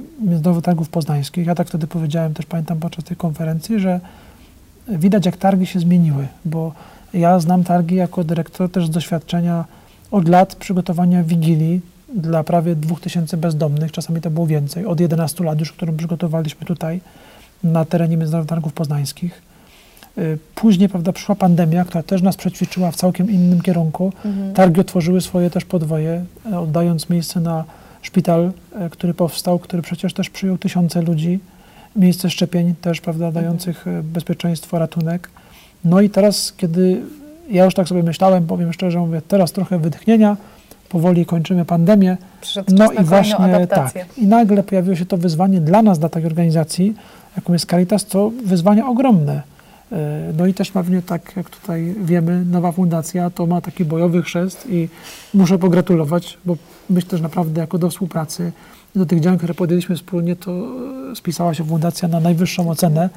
Międzynarodowych 0.00 0.64
Targów 0.64 0.88
Poznańskich. 0.88 1.46
Ja 1.46 1.54
tak 1.54 1.68
wtedy 1.68 1.86
powiedziałem, 1.86 2.34
też 2.34 2.46
pamiętam 2.46 2.78
podczas 2.78 3.04
tej 3.04 3.16
konferencji, 3.16 3.80
że 3.80 4.00
widać 4.88 5.26
jak 5.26 5.36
targi 5.36 5.66
się 5.66 5.80
zmieniły, 5.80 6.28
bo 6.44 6.72
ja 7.14 7.40
znam 7.40 7.64
targi 7.64 7.94
jako 7.94 8.24
dyrektor 8.24 8.70
też 8.70 8.86
z 8.86 8.90
doświadczenia 8.90 9.64
od 10.10 10.28
lat 10.28 10.54
przygotowania 10.54 11.22
wigilii 11.24 11.80
dla 12.14 12.44
prawie 12.44 12.76
2000 12.76 13.36
bezdomnych, 13.36 13.92
czasami 13.92 14.20
to 14.20 14.30
było 14.30 14.46
więcej, 14.46 14.86
od 14.86 15.00
11 15.00 15.44
lat 15.44 15.60
już, 15.60 15.72
którą 15.72 15.96
przygotowaliśmy 15.96 16.66
tutaj 16.66 17.00
na 17.64 17.84
terenie 17.84 18.16
Międzynarodowych 18.16 18.48
Targów 18.48 18.72
Poznańskich. 18.72 19.42
Y, 20.18 20.38
Później, 20.54 20.88
prawda, 20.88 21.12
przyszła 21.12 21.34
pandemia, 21.34 21.84
która 21.84 22.02
też 22.02 22.22
nas 22.22 22.36
przećwiczyła 22.36 22.90
w 22.90 22.96
całkiem 22.96 23.30
innym 23.30 23.60
kierunku. 23.60 24.12
Targi 24.54 24.80
otworzyły 24.80 25.20
swoje 25.20 25.50
też 25.50 25.64
podwoje, 25.64 26.24
e, 26.52 26.58
oddając 26.58 27.10
miejsce 27.10 27.40
na 27.40 27.64
szpital, 28.02 28.52
e, 28.74 28.90
który 28.90 29.14
powstał, 29.14 29.58
który 29.58 29.82
przecież 29.82 30.14
też 30.14 30.30
przyjął 30.30 30.58
tysiące 30.58 31.02
ludzi, 31.02 31.38
miejsce 31.96 32.30
szczepień 32.30 32.74
też, 32.80 33.00
prawda, 33.00 33.32
dających 33.32 33.86
e, 33.86 34.02
bezpieczeństwo, 34.02 34.78
ratunek. 34.78 35.30
No 35.84 36.00
i 36.00 36.10
teraz, 36.10 36.52
kiedy 36.56 37.00
ja 37.50 37.64
już 37.64 37.74
tak 37.74 37.88
sobie 37.88 38.02
myślałem, 38.02 38.46
powiem 38.46 38.72
szczerze, 38.72 38.98
mówię, 38.98 39.22
teraz 39.28 39.52
trochę 39.52 39.78
wytchnienia, 39.78 40.36
powoli 40.88 41.26
kończymy 41.26 41.64
pandemię. 41.64 42.16
Przyszedł 42.40 42.74
No 42.74 42.92
i 42.92 43.04
właśnie 43.04 43.66
tak. 43.66 43.92
I 44.18 44.26
nagle 44.26 44.62
pojawiło 44.62 44.96
się 44.96 45.06
to 45.06 45.16
wyzwanie 45.16 45.60
dla 45.60 45.82
nas, 45.82 45.98
dla 45.98 46.08
takiej 46.08 46.26
organizacji, 46.26 46.94
jaką 47.36 47.52
jest 47.52 47.70
Caritas, 47.70 48.04
to 48.06 48.30
wyzwanie 48.44 48.86
ogromne. 48.86 49.42
E, 49.92 50.32
No 50.38 50.46
i 50.46 50.54
też 50.54 50.70
pewnie 50.70 51.02
tak 51.02 51.36
jak 51.36 51.50
tutaj 51.50 51.94
wiemy, 52.04 52.44
nowa 52.44 52.72
fundacja 52.72 53.30
to 53.30 53.46
ma 53.46 53.60
taki 53.60 53.84
bojowy 53.84 54.22
chrzest 54.22 54.66
i 54.70 54.88
muszę 55.34 55.58
pogratulować, 55.58 56.38
bo 56.44 56.56
myślę, 56.90 57.18
że 57.18 57.22
naprawdę 57.22 57.60
jako 57.60 57.78
do 57.78 57.90
współpracy 57.90 58.52
do 58.94 59.06
tych 59.06 59.20
działań, 59.20 59.38
które 59.38 59.54
podjęliśmy 59.54 59.96
wspólnie, 59.96 60.36
to 60.36 60.50
e, 61.12 61.16
spisała 61.16 61.54
się 61.54 61.64
fundacja 61.64 62.08
na 62.08 62.20
najwyższą 62.20 62.70
ocenę. 62.70 63.08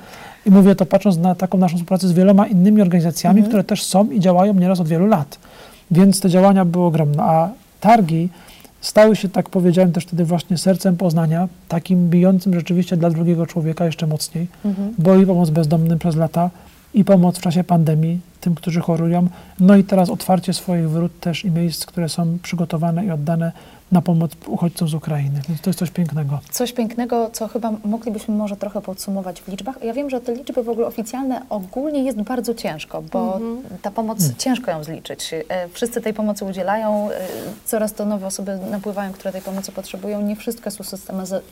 I 0.45 0.51
mówię 0.51 0.75
to 0.75 0.85
patrząc 0.85 1.17
na 1.17 1.35
taką 1.35 1.57
naszą 1.57 1.75
współpracę 1.75 2.07
z 2.07 2.11
wieloma 2.11 2.47
innymi 2.47 2.81
organizacjami, 2.81 3.43
które 3.43 3.63
też 3.63 3.83
są 3.83 4.09
i 4.09 4.19
działają 4.19 4.53
nieraz 4.53 4.79
od 4.79 4.87
wielu 4.87 5.07
lat. 5.07 5.39
Więc 5.91 6.19
te 6.19 6.29
działania 6.29 6.65
były 6.65 6.85
ogromne. 6.85 7.23
A 7.23 7.49
targi 7.79 8.29
stały 8.81 9.15
się, 9.15 9.29
tak 9.29 9.49
powiedziałem 9.49 9.91
też 9.91 10.03
wtedy 10.03 10.25
właśnie 10.25 10.57
sercem 10.57 10.97
Poznania, 10.97 11.47
takim 11.67 12.09
bijącym 12.09 12.53
rzeczywiście 12.53 12.97
dla 12.97 13.09
drugiego 13.09 13.45
człowieka 13.45 13.85
jeszcze 13.85 14.07
mocniej, 14.07 14.47
bo 14.97 15.15
i 15.15 15.25
pomoc 15.25 15.49
bezdomnym 15.49 15.99
przez 15.99 16.15
lata, 16.15 16.49
i 16.93 17.05
pomoc 17.05 17.37
w 17.37 17.41
czasie 17.41 17.63
pandemii 17.63 18.19
tym, 18.41 18.55
którzy 18.55 18.81
chorują, 18.81 19.27
no 19.59 19.75
i 19.75 19.83
teraz 19.83 20.09
otwarcie 20.09 20.53
swoich 20.53 20.89
wrót 20.89 21.19
też 21.19 21.45
i 21.45 21.51
miejsc, 21.51 21.85
które 21.85 22.09
są 22.09 22.37
przygotowane 22.43 23.05
i 23.05 23.11
oddane 23.11 23.51
na 23.93 24.01
pomoc 24.01 24.31
uchodźcom 24.47 24.87
z 24.87 24.93
Ukrainy. 24.93 25.41
Więc 25.49 25.61
to 25.61 25.69
jest 25.69 25.79
coś 25.79 25.91
pięknego. 25.91 26.39
Coś 26.51 26.73
pięknego, 26.73 27.29
co 27.33 27.47
chyba 27.47 27.71
moglibyśmy 27.85 28.35
może 28.35 28.57
trochę 28.57 28.81
podsumować 28.81 29.41
w 29.41 29.47
liczbach. 29.47 29.83
Ja 29.83 29.93
wiem, 29.93 30.09
że 30.09 30.21
te 30.21 30.33
liczby 30.35 30.63
w 30.63 30.69
ogóle 30.69 30.87
oficjalne 30.87 31.41
ogólnie 31.49 32.03
jest 32.03 32.21
bardzo 32.21 32.53
ciężko, 32.53 33.01
bo 33.01 33.39
ta 33.81 33.91
pomoc, 33.91 34.17
ciężko 34.37 34.71
ją 34.71 34.83
zliczyć. 34.83 35.31
E, 35.49 35.69
Wszyscy 35.69 36.01
tej 36.01 36.13
pomocy 36.13 36.45
udzielają, 36.45 37.11
e, 37.11 37.27
coraz 37.65 37.93
to 37.93 38.05
nowe 38.05 38.27
osoby 38.27 38.59
napływają, 38.71 39.13
które 39.13 39.31
tej 39.31 39.41
pomocy 39.41 39.71
potrzebują. 39.71 40.21
Nie 40.21 40.35
wszystko 40.35 40.69
jest 40.69 40.81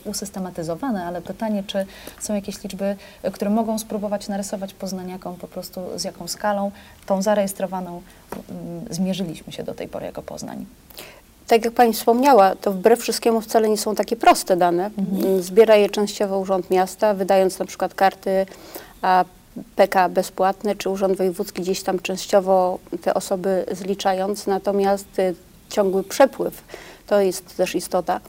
usystematyzowane, 0.04 1.04
ale 1.04 1.22
pytanie, 1.22 1.62
czy 1.66 1.86
są 2.20 2.34
jakieś 2.34 2.62
liczby, 2.62 2.96
e, 3.22 3.30
które 3.30 3.50
mogą 3.50 3.78
spróbować 3.78 4.28
narysować 4.28 4.74
poznaniakom 4.74 5.36
po 5.36 5.48
prostu 5.48 5.80
z 5.96 6.04
jaką 6.04 6.28
skalą 6.28 6.70
tą 7.06 7.22
zarejestrowaną 7.22 8.02
mm, 8.50 8.84
zmierzyliśmy 8.90 9.52
się 9.52 9.62
do 9.62 9.74
tej 9.74 9.88
pory 9.88 10.06
jako 10.06 10.22
Poznań. 10.22 10.66
Tak 11.52 11.64
jak 11.64 11.74
Pani 11.74 11.92
wspomniała, 11.92 12.56
to 12.56 12.72
wbrew 12.72 13.00
wszystkiemu 13.00 13.40
wcale 13.40 13.68
nie 13.68 13.76
są 13.76 13.94
takie 13.94 14.16
proste 14.16 14.56
dane. 14.56 14.90
Mm, 14.98 15.42
Zbiera 15.42 15.76
je 15.76 15.90
częściowo 15.90 16.38
Urząd 16.38 16.70
Miasta, 16.70 17.14
wydając 17.14 17.58
na 17.58 17.64
przykład 17.64 17.94
karty 17.94 18.46
a, 19.02 19.24
PK 19.76 20.08
bezpłatne, 20.08 20.74
czy 20.74 20.90
Urząd 20.90 21.18
Wojewódzki 21.18 21.62
gdzieś 21.62 21.82
tam 21.82 22.00
częściowo 22.00 22.78
te 23.02 23.14
osoby 23.14 23.64
zliczając, 23.72 24.46
natomiast 24.46 25.18
y, 25.18 25.34
ciągły 25.68 26.04
przepływ 26.04 26.62
to 27.06 27.20
jest 27.20 27.56
też 27.56 27.74
istota. 27.74 28.20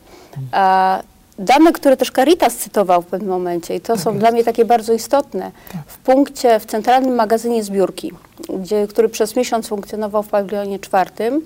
A, 0.52 1.02
dane, 1.40 1.72
które 1.72 1.98
też 1.98 2.12
Caritas 2.12 2.56
cytował 2.56 3.02
w 3.02 3.06
pewnym 3.06 3.30
momencie 3.30 3.76
i 3.76 3.82
to 3.82 3.98
są 3.98 4.20
dla 4.20 4.32
mnie 4.32 4.44
takie 4.44 4.66
bardzo 4.66 4.94
istotne. 4.94 5.52
W 5.88 5.98
punkcie, 5.98 6.60
w 6.60 6.66
centralnym 6.66 7.16
magazynie 7.16 7.64
zbiórki, 7.64 8.12
gdzie, 8.60 8.88
który 8.88 9.10
przez 9.10 9.36
miesiąc 9.36 9.68
funkcjonował 9.68 10.24
w 10.24 10.28
pawilonie 10.28 10.80
czwartym, 10.80 11.42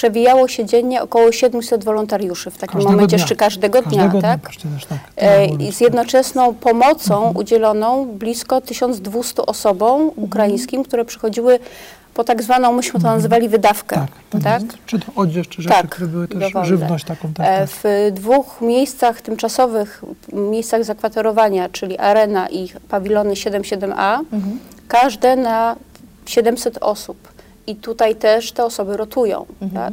przewijało 0.00 0.48
się 0.48 0.64
dziennie 0.64 1.02
około 1.02 1.32
700 1.32 1.84
wolontariuszy 1.84 2.50
w 2.50 2.58
takim 2.58 2.72
Każdego 2.74 2.90
momencie, 2.92 3.16
dnia. 3.16 3.22
jeszcze 3.22 3.36
każdego, 3.36 3.82
Każdego 3.82 4.08
dnia, 4.08 4.22
tak? 4.22 4.40
przecież 4.50 4.84
tak. 4.88 4.98
E, 5.16 5.72
z 5.72 5.80
jednoczesną 5.80 6.54
pomocą 6.54 7.32
udzieloną 7.34 8.06
blisko 8.06 8.60
1200 8.60 9.46
osobom 9.46 10.10
ukraińskim, 10.16 10.84
które 10.84 11.04
przychodziły 11.04 11.58
po 12.14 12.24
tak 12.24 12.42
zwaną, 12.42 12.72
myśmy 12.72 13.00
to 13.00 13.06
nazywali 13.06 13.48
wydawkę. 13.48 13.96
Tak, 13.96 14.10
tak, 14.30 14.42
tak? 14.42 14.62
Czy 14.86 14.98
to 14.98 15.06
odzież, 15.16 15.48
czy 15.48 15.62
rzeczy, 15.62 15.74
Tak, 15.74 15.88
które 15.90 16.06
były 16.06 16.28
też 16.28 16.38
dowolne. 16.40 16.68
żywność 16.68 17.04
taką. 17.04 17.32
Tak, 17.34 17.46
E, 17.46 17.58
tak. 17.60 17.68
W 17.70 18.10
dwóch 18.14 18.60
miejscach 18.60 19.20
tymczasowych, 19.20 20.02
miejscach 20.32 20.84
zakwaterowania, 20.84 21.68
czyli 21.68 21.98
Arena 21.98 22.48
i 22.48 22.68
pawilony 22.88 23.34
77A, 23.34 24.18
każde 24.88 25.36
na 25.36 25.76
700 26.26 26.78
osób. 26.80 27.35
I 27.66 27.76
tutaj 27.76 28.14
też 28.16 28.52
te 28.52 28.64
osoby 28.64 28.96
rotują, 28.96 29.46
tak? 29.74 29.92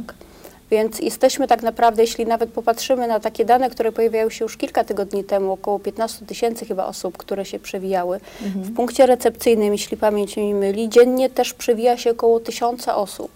Więc 0.70 0.98
jesteśmy 0.98 1.48
tak 1.48 1.62
naprawdę, 1.62 2.02
jeśli 2.02 2.26
nawet 2.26 2.50
popatrzymy 2.50 3.06
na 3.08 3.20
takie 3.20 3.44
dane, 3.44 3.70
które 3.70 3.92
pojawiały 3.92 4.30
się 4.30 4.44
już 4.44 4.56
kilka 4.56 4.84
tygodni 4.84 5.24
temu, 5.24 5.52
około 5.52 5.78
15 5.78 6.26
tysięcy 6.26 6.66
chyba 6.66 6.86
osób, 6.86 7.16
które 7.16 7.44
się 7.44 7.58
przewijały. 7.58 8.20
W 8.40 8.74
punkcie 8.74 9.06
recepcyjnym, 9.06 9.72
jeśli 9.72 9.96
pamięć 9.96 10.36
mi 10.36 10.54
myli, 10.54 10.88
dziennie 10.88 11.30
też 11.30 11.54
przewija 11.54 11.96
się 11.96 12.10
około 12.10 12.40
tysiąca 12.40 12.96
osób. 12.96 13.30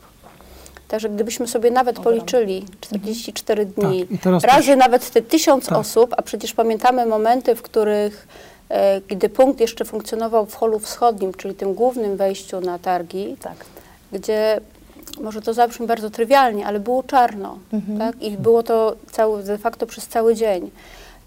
Także 0.89 1.09
gdybyśmy 1.09 1.49
sobie 1.49 1.71
nawet 1.71 1.99
policzyli 2.01 2.65
44 2.81 3.67
dni, 3.67 4.01
Tak, 4.03 4.11
i 4.11 4.19
teraz 4.19 4.45
razy 4.45 4.67
też- 4.69 4.77
nawet 4.79 5.11
te 5.11 5.23
tysiąc 5.23 5.67
Tak. 5.67 5.79
osób, 5.79 6.15
a 6.17 6.23
przecież 6.23 6.53
pamiętamy 6.53 7.07
momenty, 7.07 7.55
w 7.55 7.63
których, 7.63 8.29
e, 8.69 9.01
gdy 9.01 9.29
punkt 9.29 9.61
jeszcze 9.61 9.85
funkcjonował 9.85 10.47
w 10.47 10.55
holu 10.55 10.79
wschodnim, 10.79 11.35
czyli 11.35 11.55
tym 11.55 11.75
głównym 11.75 12.17
wejściu 12.17 12.61
na 12.61 12.79
targi, 12.79 13.37
Tak. 13.41 13.65
Gdzie 14.13 14.61
może 15.23 15.43
to 15.43 15.55
zabrzmi 15.55 15.87
bardzo 15.87 16.11
trywialnie, 16.11 16.67
ale 16.67 16.81
było 16.81 17.03
czarno, 17.03 17.59
tak? 17.99 18.23
I 18.23 18.31
było 18.37 18.63
to 18.63 18.97
cały, 19.13 19.43
de 19.43 19.59
facto 19.59 19.87
przez 19.87 20.07
cały 20.07 20.35
dzień. 20.35 20.71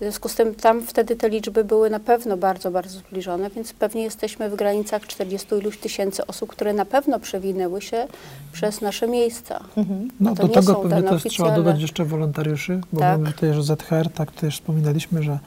W 0.01 0.03
związku 0.03 0.29
z 0.29 0.35
tym 0.35 0.55
tam 0.55 0.81
wtedy 0.81 1.15
te 1.15 1.29
liczby 1.29 1.63
były 1.63 1.89
na 1.89 1.99
pewno 1.99 2.37
bardzo, 2.37 2.71
bardzo 2.71 2.99
zbliżone, 2.99 3.49
więc 3.49 3.73
pewnie 3.73 4.03
jesteśmy 4.03 4.49
w 4.49 4.55
granicach 4.55 5.07
40 5.07 5.47
iluś 5.55 5.77
tysięcy 5.77 6.27
osób, 6.27 6.49
które 6.49 6.73
na 6.73 6.85
pewno 6.85 7.19
przewinęły 7.19 7.81
się 7.81 8.07
przez 8.51 8.81
nasze 8.81 9.07
miejsca. 9.07 9.63
No, 10.19 10.35
to 10.35 10.47
do 10.47 10.53
tego 10.53 10.75
pewnie 10.75 11.03
też 11.03 11.23
trzeba 11.23 11.51
dodać 11.51 11.81
jeszcze 11.81 12.05
wolontariuszy, 12.05 12.81
bo 12.93 12.99
Tak. 12.99 13.19
mamy 13.19 13.33
tutaj, 13.33 13.53
że 13.53 13.63
ZHR, 13.63 14.09
tak 14.09 14.31
też 14.31 14.55
wspominaliśmy, 14.55 15.23
że 15.23 15.39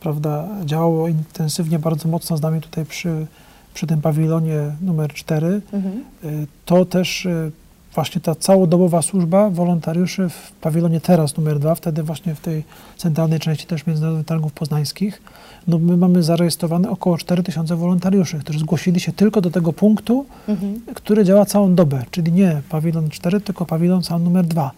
prawda, 0.00 0.48
działało 0.64 1.08
intensywnie, 1.08 1.78
bardzo 1.78 2.08
mocno 2.08 2.36
z 2.36 2.42
nami 2.42 2.60
tutaj 2.60 2.84
przy, 2.84 3.26
przy 3.74 3.86
tym 3.86 4.00
pawilonie 4.00 4.60
numer 4.80 5.12
4. 5.12 5.60
Mhm. 5.72 6.04
Y, 6.24 6.46
To 6.64 6.84
też 6.84 7.26
y, 7.26 7.50
właśnie 7.94 8.20
ta 8.20 8.34
całodobowa 8.34 9.02
służba 9.02 9.50
wolontariuszy 9.50 10.28
w 10.28 10.52
pawilonie 10.60 11.00
teraz 11.00 11.36
numer 11.36 11.58
2, 11.58 11.74
wtedy 11.74 12.02
właśnie 12.02 12.34
w 12.34 12.40
tej 12.40 12.64
centralnej 12.96 13.38
części 13.40 13.66
też 13.66 13.86
Międzynarodowych 13.86 14.26
Targów 14.26 14.52
Poznańskich, 14.52 15.22
no 15.68 15.78
my 15.78 15.96
mamy 15.96 16.22
zarejestrowane 16.22 16.90
około 16.90 17.18
4000 17.18 17.76
wolontariuszy, 17.76 18.38
którzy 18.38 18.58
zgłosili 18.58 19.00
się 19.00 19.12
tylko 19.12 19.40
do 19.40 19.50
tego 19.50 19.72
punktu, 19.72 20.26
Mhm. 20.48 20.80
który 20.94 21.24
działa 21.24 21.44
całą 21.44 21.74
dobę, 21.74 22.02
czyli 22.10 22.32
nie 22.32 22.62
pawilon 22.68 23.10
4, 23.10 23.40
tylko 23.40 23.66
pawilon 23.66 24.02
sam 24.02 24.24
numer 24.24 24.44
2, 24.46 24.70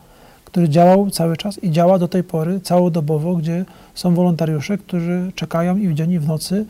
który 0.44 0.68
działał 0.68 1.10
cały 1.10 1.36
czas 1.36 1.58
i 1.64 1.70
działa 1.70 1.98
do 1.98 2.08
tej 2.08 2.24
pory 2.24 2.60
całodobowo, 2.60 3.36
gdzie 3.36 3.64
są 3.94 4.14
wolontariusze, 4.14 4.78
którzy 4.78 5.32
czekają 5.34 5.76
i 5.76 5.88
w 5.88 5.94
dzień, 5.94 6.12
i 6.12 6.18
w 6.18 6.26
nocy 6.28 6.66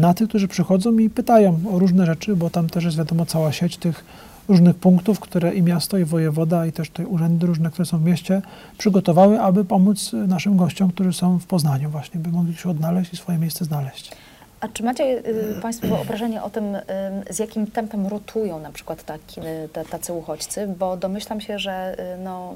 na 0.00 0.14
tych, 0.14 0.28
którzy 0.28 0.48
przychodzą 0.48 0.98
i 0.98 1.10
pytają 1.10 1.60
o 1.72 1.78
różne 1.78 2.06
rzeczy, 2.06 2.36
bo 2.36 2.50
tam 2.50 2.68
też 2.68 2.84
jest 2.84 2.96
wiadomo 2.96 3.26
cała 3.26 3.52
sieć 3.52 3.76
tych 3.76 4.04
różnych 4.48 4.76
punktów, 4.76 5.20
które 5.20 5.54
i 5.54 5.62
miasto, 5.62 5.98
i 5.98 6.04
wojewoda, 6.04 6.66
i 6.66 6.72
też 6.72 6.90
te 6.90 7.06
urzędy 7.06 7.46
różne, 7.46 7.70
które 7.70 7.86
są 7.86 7.98
w 7.98 8.04
mieście, 8.04 8.42
przygotowały, 8.78 9.40
aby 9.40 9.64
pomóc 9.64 10.12
naszym 10.12 10.56
gościom, 10.56 10.90
którzy 10.90 11.12
są 11.12 11.38
w 11.38 11.46
Poznaniu 11.46 11.90
właśnie, 11.90 12.20
by 12.20 12.30
mogli 12.30 12.56
się 12.56 12.70
odnaleźć 12.70 13.12
i 13.12 13.16
swoje 13.16 13.38
miejsce 13.38 13.64
znaleźć. 13.64 14.12
A 14.60 14.68
czy 14.68 14.82
macie 14.82 15.04
y, 15.04 15.60
Państwo 15.62 15.86
wyobrażenie 15.96 16.42
o 16.42 16.50
tym, 16.50 16.74
y, 16.74 16.80
z 17.30 17.38
jakim 17.38 17.66
tempem 17.66 18.06
rotują 18.06 18.60
na 18.60 18.72
przykład 18.72 19.04
taki, 19.04 19.40
y, 19.40 19.88
tacy 19.90 20.12
uchodźcy? 20.12 20.74
Bo 20.78 20.96
domyślam 20.96 21.40
się, 21.40 21.58
że 21.58 21.96
y, 22.14 22.24
no, 22.24 22.54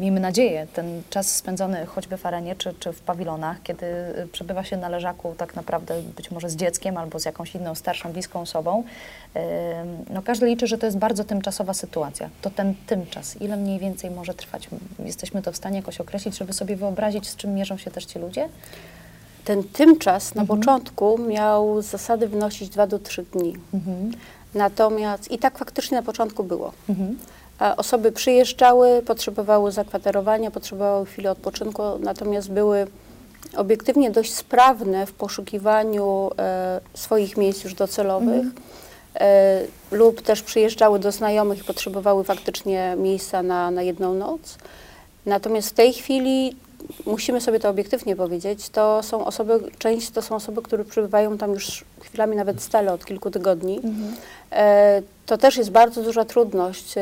miejmy 0.00 0.20
nadzieję, 0.20 0.66
ten 0.74 1.02
czas 1.10 1.36
spędzony 1.36 1.86
choćby 1.86 2.16
w 2.16 2.26
arenie 2.26 2.56
czy, 2.56 2.74
czy 2.80 2.92
w 2.92 3.00
pawilonach, 3.00 3.62
kiedy 3.62 3.86
y, 3.86 4.28
przebywa 4.32 4.64
się 4.64 4.76
na 4.76 4.88
leżaku 4.88 5.34
tak 5.38 5.56
naprawdę 5.56 6.02
być 6.16 6.30
może 6.30 6.50
z 6.50 6.56
dzieckiem 6.56 6.96
albo 6.96 7.18
z 7.20 7.24
jakąś 7.24 7.54
inną 7.54 7.74
starszą, 7.74 8.12
bliską 8.12 8.40
osobą, 8.40 8.84
y, 9.36 9.40
no 10.10 10.22
każdy 10.22 10.46
liczy, 10.46 10.66
że 10.66 10.78
to 10.78 10.86
jest 10.86 10.98
bardzo 10.98 11.24
tymczasowa 11.24 11.74
sytuacja. 11.74 12.28
To 12.42 12.50
ten 12.50 12.74
tymczas, 12.86 13.40
ile 13.40 13.56
mniej 13.56 13.78
więcej 13.78 14.10
może 14.10 14.34
trwać? 14.34 14.68
Jesteśmy 15.04 15.42
to 15.42 15.52
w 15.52 15.56
stanie 15.56 15.76
jakoś 15.76 16.00
określić, 16.00 16.38
żeby 16.38 16.52
sobie 16.52 16.76
wyobrazić, 16.76 17.28
z 17.28 17.36
czym 17.36 17.54
mierzą 17.54 17.76
się 17.76 17.90
też 17.90 18.04
ci 18.04 18.18
ludzie? 18.18 18.48
Ten 19.44 19.64
tymczas 19.64 20.34
na 20.34 20.42
Mhm. 20.42 20.60
początku 20.60 21.18
miał 21.18 21.82
zasady 21.82 22.28
wynosić 22.28 22.68
2 22.68 22.86
do 22.86 22.98
3 22.98 23.22
dni. 23.22 23.56
Mhm. 23.74 24.12
Natomiast 24.54 25.30
i 25.30 25.38
tak 25.38 25.58
faktycznie 25.58 25.96
na 25.96 26.02
początku 26.02 26.44
było. 26.44 26.72
Mhm. 26.88 27.18
Osoby 27.76 28.12
przyjeżdżały, 28.12 29.02
potrzebowały 29.02 29.72
zakwaterowania, 29.72 30.50
potrzebowały 30.50 31.06
chwili 31.06 31.28
odpoczynku, 31.28 31.82
natomiast 32.00 32.50
były 32.50 32.86
obiektywnie 33.56 34.10
dość 34.10 34.34
sprawne 34.34 35.06
w 35.06 35.12
poszukiwaniu 35.12 36.30
e, 36.38 36.80
swoich 36.94 37.36
miejsc 37.36 37.64
już 37.64 37.74
docelowych. 37.74 38.46
E, 39.20 39.60
lub 39.90 40.22
też 40.22 40.42
przyjeżdżały 40.42 40.98
do 40.98 41.12
znajomych 41.12 41.58
i 41.58 41.64
potrzebowały 41.64 42.24
faktycznie 42.24 42.94
miejsca 42.98 43.42
na, 43.42 43.70
na 43.70 43.82
jedną 43.82 44.14
noc. 44.14 44.58
Natomiast 45.26 45.70
w 45.70 45.74
tej 45.74 45.92
chwili 45.92 46.56
musimy 47.06 47.40
sobie 47.40 47.60
to 47.60 47.68
obiektywnie 47.68 48.16
powiedzieć, 48.16 48.68
to 48.68 49.02
są 49.02 49.24
osoby, 49.24 49.60
część 49.78 50.10
to 50.10 50.22
są 50.22 50.34
osoby, 50.34 50.62
które 50.62 50.84
przybywają 50.84 51.38
tam 51.38 51.52
już 51.52 51.84
chwilami 52.00 52.36
nawet 52.36 52.62
stale 52.62 52.92
od 52.92 53.04
kilku 53.04 53.30
tygodni. 53.30 53.80
E, 54.52 55.02
to 55.26 55.38
też 55.38 55.56
jest 55.56 55.70
bardzo 55.70 56.02
duża 56.02 56.24
trudność 56.24 56.98
e, 56.98 57.00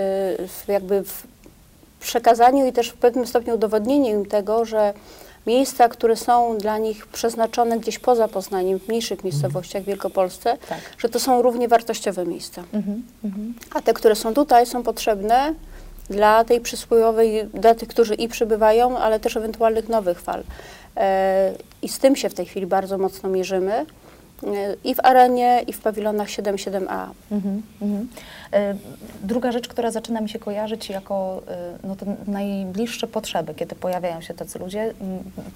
w, 0.49 0.64
jakby 0.69 1.05
w 1.05 1.26
przekazaniu 2.00 2.67
i 2.67 2.73
też 2.73 2.88
w 2.88 2.95
pewnym 2.95 3.26
stopniu 3.26 3.55
udowodnieniu 3.55 4.11
im 4.11 4.26
tego, 4.26 4.64
że 4.64 4.95
miejsca, 5.47 5.88
które 5.88 6.17
są 6.17 6.59
dla 6.59 6.79
nich 6.79 7.07
przeznaczone 7.07 7.79
gdzieś 7.79 7.99
poza 7.99 8.29
Poznaniem, 8.29 8.79
w 8.79 8.88
mniejszych 8.88 9.25
miejscowościach 9.25 9.83
w 9.83 9.87
Wielkopolsce, 9.87 10.57
Tak. 10.69 10.79
że 10.99 11.09
to 11.09 11.21
są 11.21 11.43
równie 11.43 11.69
wartościowe 11.69 12.26
miejsca. 12.26 12.64
Mhm, 12.73 13.03
mhm. 13.25 13.55
A 13.75 13.83
te, 13.83 13.95
które 13.95 14.17
są 14.17 14.35
tutaj, 14.35 14.67
są 14.67 14.83
potrzebne 14.83 15.55
dla 16.11 16.44
tej 16.44 16.61
przysłowiowej, 16.61 17.46
dla 17.54 17.75
tych, 17.75 17.88
którzy 17.88 18.14
i 18.14 18.28
przybywają, 18.28 18.99
ale 18.99 19.20
też 19.20 19.37
ewentualnych 19.37 19.88
nowych 19.88 20.20
fal. 20.20 20.42
E, 20.96 21.52
I 21.82 21.88
z 21.88 21.99
tym 21.99 22.16
się 22.16 22.28
w 22.28 22.34
tej 22.34 22.46
chwili 22.46 22.66
bardzo 22.66 22.99
mocno 22.99 23.28
mierzymy. 23.28 23.87
I 24.85 24.95
w 24.95 25.00
arenie, 25.03 25.62
i 25.67 25.73
w 25.73 25.81
pawilonach 25.81 26.29
7-7A. 26.29 27.09
Mhm, 27.33 27.62
mhm. 27.83 28.09
E, 28.53 28.75
Druga 29.23 29.53
rzecz, 29.53 29.69
która 29.69 29.91
zaczyna 29.91 30.21
mi 30.21 30.29
się 30.29 30.38
kojarzyć 30.38 30.91
jako 30.91 31.43
e, 31.49 31.79
no, 31.85 31.97
te 31.97 32.17
najbliższe 32.26 33.07
potrzeby, 33.07 33.55
kiedy 33.55 33.75
pojawiają 33.75 34.21
się 34.21 34.35
tacy 34.35 34.59
ludzie. 34.59 34.95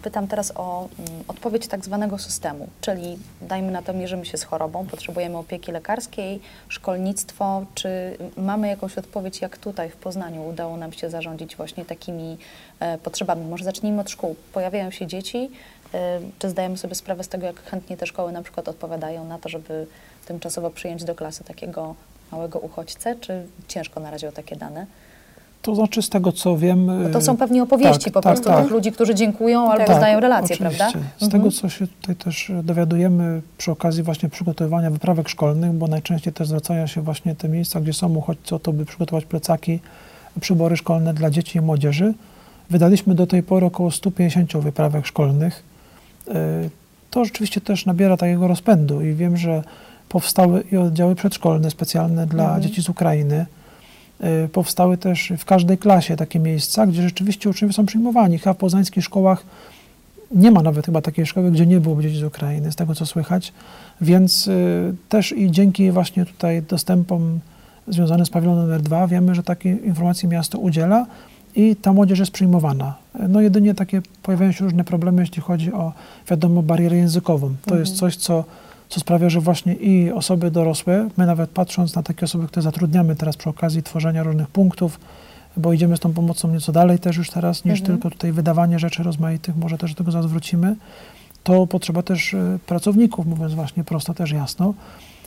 Pytam 0.03 0.29
teraz 0.29 0.53
o 0.57 0.89
mm, 0.99 1.11
odpowiedź 1.29 1.67
tak 1.67 1.85
zwanego 1.85 2.19
systemu, 2.19 2.69
czyli 2.81 3.19
dajmy 3.43 3.73
na 3.73 3.83
to, 3.83 3.93
mierzymy 3.93 4.27
się 4.27 4.39
z 4.39 4.45
chorobą, 4.45 4.87
potrzebujemy 4.87 5.39
opieki 5.39 5.73
lekarskiej, 5.73 6.41
szkolnictwo. 6.69 7.65
Czy 7.75 8.17
mamy 8.37 8.69
jakąś 8.69 8.99
odpowiedź, 8.99 9.41
jak 9.41 9.59
tutaj 9.59 9.91
w 9.91 9.97
Poznaniu 9.97 10.49
udało 10.49 10.77
nam 10.77 10.93
się 10.93 11.11
zarządzić 11.11 11.57
właśnie 11.57 11.85
takimi 11.85 12.39
e, 12.81 12.99
potrzebami? 12.99 13.47
Może 13.47 13.65
zacznijmy 13.65 14.01
od 14.01 14.11
szkół. 14.11 14.37
Pojawiają 14.53 14.91
się 14.91 15.07
dzieci, 15.07 15.51
czy 16.38 16.50
zdajemy 16.50 16.78
sobie 16.78 16.95
sprawę 16.95 17.25
z 17.25 17.28
tego, 17.28 17.47
jak 17.47 17.62
chętnie 17.62 17.97
te 17.97 18.07
szkoły 18.07 18.33
na 18.33 18.42
przykład 18.42 18.68
odpowiadają 18.68 19.25
na 19.25 19.38
to, 19.38 19.49
żeby 19.49 19.87
tymczasowo 20.26 20.71
przyjąć 20.71 21.04
do 21.04 21.14
klasy 21.14 21.45
takiego 21.45 21.95
małego 22.33 22.59
uchodźcę, 22.59 23.16
czy 23.21 23.47
ciężko 23.68 24.00
na 24.00 24.11
razie 24.11 24.28
o 24.28 24.33
takie 24.33 24.57
dane? 24.57 24.87
To 25.62 25.75
znaczy 25.75 26.02
z 26.02 26.09
tego 26.09 26.33
co 26.33 26.57
wiem... 26.57 26.87
Bo 27.04 27.09
to 27.09 27.18
y, 27.18 27.23
są 27.23 27.37
pewnie 27.37 27.62
opowieści 27.62 28.04
tak, 28.04 28.12
po 28.12 28.21
tak, 28.21 28.33
prostu 28.33 28.49
tak. 28.49 28.62
tych 28.62 28.73
ludzi, 28.73 28.92
którzy 28.92 29.14
dziękują 29.14 29.73
albo 29.73 29.85
Tak, 29.85 29.97
zdają 29.97 30.21
relacje, 30.21 30.57
oczywiście. 30.57 30.78
prawda? 30.78 31.00
Z 31.18 31.23
Mhm. 31.23 31.30
tego, 31.33 31.50
co 31.50 31.68
się 31.68 31.87
tutaj 31.87 32.16
też 32.16 32.52
dowiadujemy 32.62 33.42
przy 33.59 33.71
okazji 33.71 34.02
właśnie 34.02 34.28
przygotowywania 34.28 34.90
wyprawek 34.90 35.28
szkolnych, 35.28 35.73
bo 35.73 35.87
najczęściej 35.87 36.33
też 36.33 36.49
zwracają 36.49 36.87
się 36.87 37.00
właśnie 37.00 37.35
te 37.35 37.49
miejsca, 37.49 37.80
gdzie 37.80 37.92
są 37.92 38.14
uchodźcy 38.14 38.54
o 38.54 38.59
to, 38.59 38.73
by 38.73 38.85
przygotować 38.85 39.25
plecaki, 39.25 39.80
przybory 40.40 40.76
szkolne 40.76 41.14
dla 41.14 41.30
dzieci 41.30 41.59
i 41.59 41.61
młodzieży. 41.61 42.14
Wydaliśmy 42.71 43.14
do 43.14 43.26
tej 43.26 43.42
pory 43.42 43.66
około 43.66 43.90
150 43.90 44.57
wyprawek 44.57 45.07
szkolnych. 45.07 45.62
Y, 46.31 46.71
To 47.11 47.25
rzeczywiście 47.25 47.61
też 47.61 47.87
nabiera 47.87 48.17
takiego 48.17 48.49
rozpędu 48.49 49.03
i 49.03 49.15
wiem, 49.15 49.37
że 49.37 49.63
powstały 50.09 50.65
i 50.73 50.77
oddziały 50.77 51.15
przedszkolne 51.15 51.71
specjalne 51.71 52.27
dla 52.27 52.45
Mhm. 52.45 52.63
dzieci 52.63 52.83
z 52.83 52.89
Ukrainy. 52.89 53.47
Y, 54.45 54.49
Powstały 54.49 54.97
też 54.99 55.33
w 55.39 55.45
każdej 55.45 55.79
klasie 55.79 56.17
takie 56.17 56.39
miejsca, 56.39 56.87
gdzie 56.87 57.03
rzeczywiście 57.03 57.51
uczniowie 57.51 57.73
są 57.75 57.87
przyjmowani. 57.87 58.39
Chyba 58.39 58.55
w 58.55 58.57
poznańskich 58.57 59.05
szkołach 59.05 59.43
nie 60.35 60.51
ma 60.51 60.63
nawet 60.63 60.87
chyba 60.87 61.03
takiej 61.03 61.27
szkoły, 61.27 61.51
gdzie 61.51 61.67
nie 61.67 61.81
byłoby 61.81 62.03
dzieci 62.03 62.17
z 62.19 62.23
Ukrainy, 62.23 62.73
z 62.73 62.77
tego 62.77 62.95
co 62.95 63.07
słychać. 63.07 63.53
Więc 64.01 64.47
y, 64.49 64.95
też 65.09 65.33
i 65.33 65.51
dzięki 65.51 65.91
właśnie 65.91 66.27
tutaj 66.27 66.63
dostępom 66.63 67.41
związanym 67.89 68.27
z 68.27 68.31
pawilonem 68.31 68.65
numer 68.65 68.83
2 68.83 69.07
wiemy, 69.07 69.35
że 69.35 69.43
takie 69.43 69.71
informacje 69.71 70.29
miasto 70.29 70.59
udziela 70.59 71.07
i 71.59 71.77
ta 71.77 71.93
młodzież 71.93 72.19
jest 72.19 72.33
przyjmowana. 72.33 72.95
No 73.29 73.41
jedynie 73.41 73.75
takie 73.75 74.03
pojawiają 74.23 74.53
się 74.53 74.65
różne 74.65 74.85
problemy, 74.85 75.23
jeśli 75.23 75.43
chodzi 75.43 75.73
o, 75.73 75.93
wiadomo, 76.31 76.62
barierę 76.62 76.97
językową. 76.97 77.55
To 77.65 77.77
jest 77.79 77.97
coś, 77.97 78.17
co, 78.17 78.45
co 78.88 79.00
sprawia, 79.00 79.31
że 79.31 79.41
właśnie 79.41 79.75
i 79.75 80.12
osoby 80.12 80.50
dorosłe, 80.50 81.09
my 81.17 81.27
nawet 81.27 81.50
patrząc 81.50 81.95
na 81.95 82.03
takie 82.03 82.25
osoby, 82.25 82.47
które 82.47 82.62
zatrudniamy 82.62 83.17
teraz 83.17 83.37
przy 83.37 83.50
okazji 83.50 83.83
tworzenia 83.83 84.23
różnych 84.23 84.49
punktów, 84.49 85.00
bo 85.57 85.73
idziemy 85.73 85.97
z 85.97 86.00
tą 86.00 86.12
pomocą 86.12 86.49
nieco 86.49 86.73
dalej 86.73 86.99
też 86.99 87.17
już 87.17 87.31
teraz, 87.31 87.65
niż 87.65 87.81
Mhm. 87.81 87.99
tylko 87.99 88.11
tutaj 88.11 88.33
wydawanie 88.33 88.79
rzeczy 88.79 89.03
rozmaitych, 89.03 89.57
może 89.57 89.79
też 89.79 89.91
do 89.95 89.99
tego 89.99 90.11
zaraz 90.11 90.27
wrócimy, 90.27 90.77
to 91.43 91.67
potrzeba 91.67 92.03
też 92.03 92.35
e, 92.35 92.59
pracowników, 92.67 93.27
mówiąc 93.27 93.55
właśnie 93.55 93.85
prosto, 93.85 94.15
też 94.15 94.31
jasno. 94.31 94.75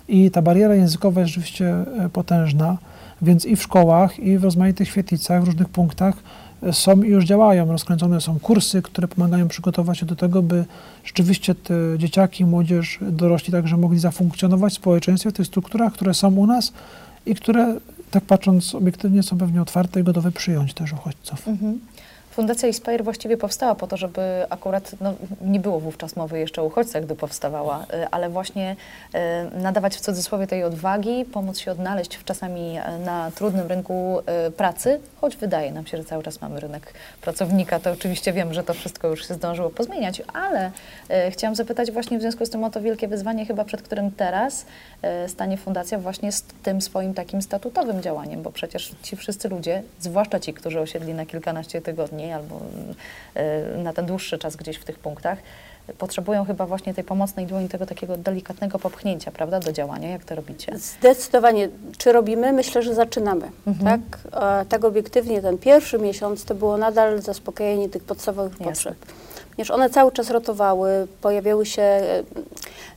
I 0.08 0.32
ta 0.32 0.42
bariera 0.42 0.76
językowa 0.76 1.22
jest 1.22 1.34
rzeczywiście 1.34 1.76
e, 2.00 2.10
potężna, 2.10 2.78
więc 3.22 3.46
i 3.46 3.56
w 3.56 3.64
szkołach, 3.64 4.20
i 4.20 4.38
w 4.38 4.44
rozmaitych 4.44 4.88
świetlicach, 4.88 5.44
w 5.44 5.46
różnych 5.46 5.70
punktach 5.70 6.16
e, 6.64 6.74
są 6.74 7.02
i 7.02 7.10
już 7.10 7.26
działają. 7.26 7.72
Rozkręcone 7.72 8.22
są 8.22 8.40
kursy, 8.40 8.82
które 8.82 9.08
pomagają 9.08 9.48
przygotować 9.48 9.98
się 9.98 10.06
do 10.06 10.16
tego, 10.16 10.42
by 10.42 10.66
rzeczywiście 11.04 11.56
te 11.56 11.74
dzieciaki, 11.98 12.46
młodzież, 12.46 13.00
dorośli 13.02 13.52
także 13.52 13.78
mogli 13.78 14.00
zafunkcjonować 14.00 14.74
w 14.74 14.76
społeczeństwie, 14.76 15.30
w 15.30 15.34
tych 15.34 15.48
strukturach, 15.48 15.94
które 15.94 16.14
są 16.14 16.36
u 16.36 16.48
nas 16.48 16.74
i 17.26 17.36
które, 17.36 17.76
tak 18.12 18.24
patrząc 18.24 18.76
obiektywnie, 18.76 19.24
są 19.24 19.38
pewnie 19.38 19.62
otwarte 19.62 20.00
i 20.00 20.04
gotowe 20.04 20.32
przyjąć 20.32 20.74
też 20.74 20.94
uchodźców. 20.94 21.48
Mhm. 21.48 21.80
Fundacja 22.32 22.68
Inspire 22.68 23.04
właściwie 23.04 23.38
powstała 23.38 23.76
po 23.76 23.88
to, 23.88 23.98
żeby 23.98 24.22
akurat, 24.50 24.92
no, 25.02 25.14
nie 25.42 25.60
było 25.60 25.80
wówczas 25.80 26.16
mowy 26.16 26.40
jeszcze 26.40 26.62
o 26.62 26.66
uchodźcach, 26.66 27.06
gdy 27.06 27.16
powstawała, 27.16 27.86
y, 27.94 28.08
ale 28.12 28.30
właśnie 28.30 28.76
y, 29.56 29.62
nadawać 29.62 29.96
w 29.96 30.00
cudzysłowie 30.00 30.48
tej 30.48 30.64
odwagi, 30.64 31.26
pomóc 31.26 31.58
się 31.58 31.72
odnaleźć 31.72 32.16
w 32.16 32.24
czasami 32.24 32.78
y, 32.80 33.06
na 33.06 33.32
trudnym 33.32 33.68
rynku 33.68 34.22
pracy, 34.58 35.00
choć 35.22 35.38
wydaje 35.38 35.72
nam 35.72 35.88
się, 35.88 35.98
że 35.98 36.04
cały 36.04 36.24
czas 36.24 36.42
mamy 36.42 36.60
rynek 36.60 36.94
pracownika, 37.22 37.80
to 37.80 37.92
oczywiście 37.92 38.34
wiem, 38.34 38.54
że 38.54 38.64
to 38.64 38.74
wszystko 38.74 39.08
już 39.08 39.28
się 39.28 39.34
zdążyło 39.34 39.70
pozmieniać, 39.70 40.22
ale 40.34 40.72
chciałam 41.30 41.56
zapytać 41.56 41.92
właśnie 41.92 42.18
w 42.18 42.22
związku 42.22 42.46
z 42.46 42.50
tym 42.50 42.64
o 42.64 42.70
to 42.70 42.82
wielkie 42.82 43.08
wyzwanie 43.08 43.46
chyba, 43.46 43.66
przed 43.66 43.82
którym 43.82 44.12
teraz 44.12 44.66
stanie 45.28 45.58
Fundacja 45.58 46.00
właśnie 46.00 46.32
z 46.32 46.44
tym 46.64 46.82
swoim 46.82 47.14
takim 47.14 47.42
statutowym 47.42 48.02
działaniem, 48.02 48.42
bo 48.42 48.52
przecież 48.52 48.96
ci 49.04 49.16
wszyscy 49.16 49.50
ludzie, 49.50 49.84
zwłaszcza 50.00 50.40
ci, 50.40 50.54
którzy 50.54 50.80
osiedli 50.80 51.14
na 51.14 51.26
kilkanaście 51.26 51.82
tygodni 51.82 52.21
albo 52.32 52.60
y, 53.76 53.78
na 53.78 53.94
ten 53.94 54.06
dłuższy 54.06 54.38
czas 54.38 54.56
gdzieś 54.56 54.78
w 54.78 54.84
tych 54.84 55.00
punktach, 55.00 55.38
y, 55.90 55.94
potrzebują 55.94 56.46
chyba 56.46 56.66
właśnie 56.66 56.94
tej 56.94 57.04
pomocnej 57.04 57.46
dłoni, 57.46 57.70
tego 57.70 57.86
takiego 57.86 58.18
delikatnego 58.18 58.80
popchnięcia, 58.80 59.32
prawda, 59.32 59.60
do 59.60 59.72
działania. 59.72 60.10
Jak 60.10 60.26
to 60.26 60.36
robicie? 60.36 60.78
Zdecydowanie. 60.78 61.70
Czy 61.98 62.12
robimy? 62.12 62.54
Myślę, 62.54 62.82
że 62.84 62.96
zaczynamy. 62.96 63.52
Mhm. 63.68 63.86
Tak? 64.02 64.34
E, 64.62 64.66
tak 64.66 64.86
obiektywnie 64.86 65.42
ten 65.42 65.58
pierwszy 65.58 66.00
miesiąc 66.00 66.46
to 66.46 66.56
było 66.56 66.78
nadal 66.78 67.22
zaspokojenie 67.22 67.90
tych 67.90 68.04
podstawowych 68.04 68.52
Jasne. 68.52 68.66
potrzeb. 68.66 68.96
Ponieważ 69.56 69.72
one 69.72 69.90
cały 69.90 70.12
czas 70.12 70.30
rotowały, 70.30 71.08
pojawiały 71.22 71.66
się 71.66 71.82
e, 71.82 72.24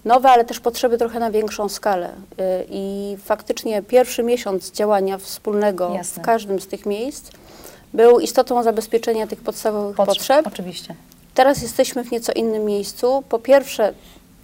nowe, 0.05 0.31
ale 0.31 0.45
też 0.45 0.61
potrzeby 0.61 0.99
trochę 0.99 1.19
na 1.21 1.31
większą 1.31 1.69
skalę. 1.69 2.11
E, 2.39 2.65
I 2.69 3.17
faktycznie 3.25 3.83
pierwszy 3.83 4.23
miesiąc 4.23 4.71
działania 4.71 5.19
wspólnego 5.19 5.95
Jasne. 5.95 6.23
w 6.23 6.27
każdym 6.27 6.61
z 6.61 6.67
tych 6.67 6.87
miejsc 6.87 7.31
był 7.95 8.21
istotą 8.21 8.63
zabezpieczenia 8.63 9.27
tych 9.27 9.41
podstawowych 9.41 9.97
Potrze- 9.97 10.07
potrzeb. 10.07 10.47
Oczywiście. 10.47 10.95
Teraz 11.35 11.63
jesteśmy 11.63 12.05
w 12.05 12.11
nieco 12.11 12.33
innym 12.33 12.65
miejscu. 12.65 13.25
Po 13.29 13.39
pierwsze, 13.39 13.95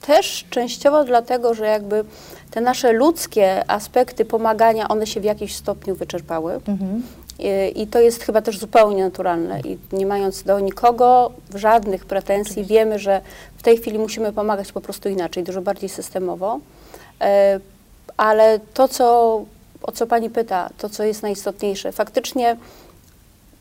też 0.00 0.44
częściowo 0.50 1.04
dlatego, 1.04 1.54
że 1.54 1.66
jakby 1.66 2.04
te 2.50 2.60
nasze 2.60 2.92
ludzkie 2.92 3.70
aspekty 3.70 4.24
pomagania, 4.24 4.88
one 4.88 5.06
się 5.06 5.20
w 5.20 5.24
jakimś 5.24 5.56
stopniu 5.56 5.94
wyczerpały. 5.94 6.54
Mhm. 6.68 7.02
I, 7.38 7.82
I 7.82 7.86
to 7.86 8.00
jest 8.00 8.22
chyba 8.22 8.42
też 8.42 8.58
zupełnie 8.58 9.04
naturalne. 9.04 9.60
I 9.60 9.78
nie 9.92 10.06
mając 10.06 10.42
do 10.42 10.60
nikogo 10.60 11.32
żadnych 11.54 12.04
pretensji, 12.04 12.64
wiemy, 12.64 12.98
że 12.98 13.20
w 13.56 13.62
tej 13.62 13.76
chwili 13.78 13.98
musimy 13.98 14.32
pomagać 14.32 14.72
po 14.72 14.80
prostu 14.80 15.08
inaczej, 15.08 15.44
dużo 15.44 15.62
bardziej 15.62 15.88
systemowo. 15.88 16.60
E, 17.20 17.60
ale 18.16 18.60
to, 18.74 18.88
co, 18.88 19.34
o 19.82 19.92
co 19.92 20.06
Pani 20.06 20.30
pyta, 20.30 20.70
to, 20.78 20.88
co 20.88 21.04
jest 21.04 21.22
najistotniejsze, 21.22 21.92
faktycznie 21.92 22.56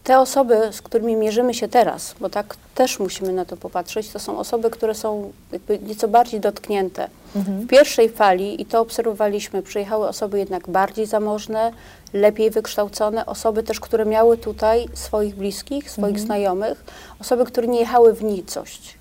te 0.03 0.19
osoby, 0.19 0.57
z 0.71 0.81
którymi 0.81 1.15
mierzymy 1.15 1.53
się 1.53 1.67
teraz, 1.67 2.15
bo 2.19 2.29
tak 2.29 2.55
też 2.75 2.99
musimy 2.99 3.33
na 3.33 3.45
to 3.45 3.57
popatrzeć, 3.57 4.09
to 4.09 4.19
są 4.19 4.37
osoby, 4.39 4.69
które 4.69 4.95
są 4.95 5.31
jakby 5.51 5.79
nieco 5.79 6.07
bardziej 6.07 6.39
dotknięte. 6.39 7.07
Mhm. 7.35 7.61
W 7.61 7.67
pierwszej 7.67 8.09
fali, 8.09 8.61
i 8.61 8.65
to 8.65 8.81
obserwowaliśmy, 8.81 9.61
przyjechały 9.61 10.07
osoby 10.07 10.39
jednak 10.39 10.69
bardziej 10.69 11.05
zamożne, 11.05 11.71
lepiej 12.13 12.49
wykształcone, 12.51 13.25
osoby 13.25 13.63
też, 13.63 13.79
które 13.79 14.05
miały 14.05 14.37
tutaj 14.37 14.85
swoich 14.93 15.35
bliskich, 15.35 15.91
swoich 15.91 16.07
Mhm. 16.09 16.25
znajomych, 16.25 16.83
osoby, 17.21 17.45
które 17.45 17.67
nie 17.67 17.79
jechały 17.79 18.13
w 18.13 18.23
nicość. 18.23 18.97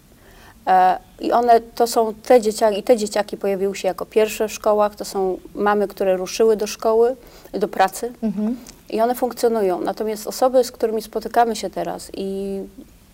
E, 0.66 0.98
I 1.20 1.32
one 1.32 1.60
to 1.60 1.86
są 1.86 2.14
te 2.14 2.40
dzieciaki, 2.40 2.78
i 2.78 2.82
te 2.82 2.96
dzieciaki 2.96 3.36
pojawiły 3.36 3.76
się 3.76 3.88
jako 3.88 4.06
pierwsze 4.06 4.48
w 4.48 4.52
szkołach, 4.52 4.94
to 4.96 5.04
są 5.04 5.38
mamy, 5.54 5.88
które 5.88 6.16
ruszyły 6.16 6.56
do 6.56 6.66
szkoły, 6.66 7.16
do 7.52 7.68
pracy 7.68 8.12
Mhm. 8.22 8.56
I 8.90 9.00
one 9.00 9.14
funkcjonują. 9.14 9.80
Natomiast 9.80 10.26
osoby, 10.26 10.64
z 10.64 10.72
którymi 10.72 11.02
spotykamy 11.02 11.56
się 11.56 11.70
teraz 11.70 12.10
i 12.14 12.58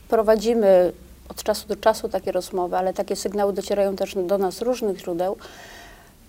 prowadzimy 0.08 0.92
od 1.28 1.42
czasu 1.42 1.68
do 1.68 1.76
czasu 1.76 2.08
takie 2.08 2.32
rozmowy, 2.32 2.76
ale 2.76 2.94
takie 2.94 3.16
sygnały 3.16 3.52
docierają 3.52 3.96
też 3.96 4.14
do 4.14 4.38
nas 4.38 4.54
z 4.54 4.62
różnych 4.62 4.98
źródeł, 4.98 5.37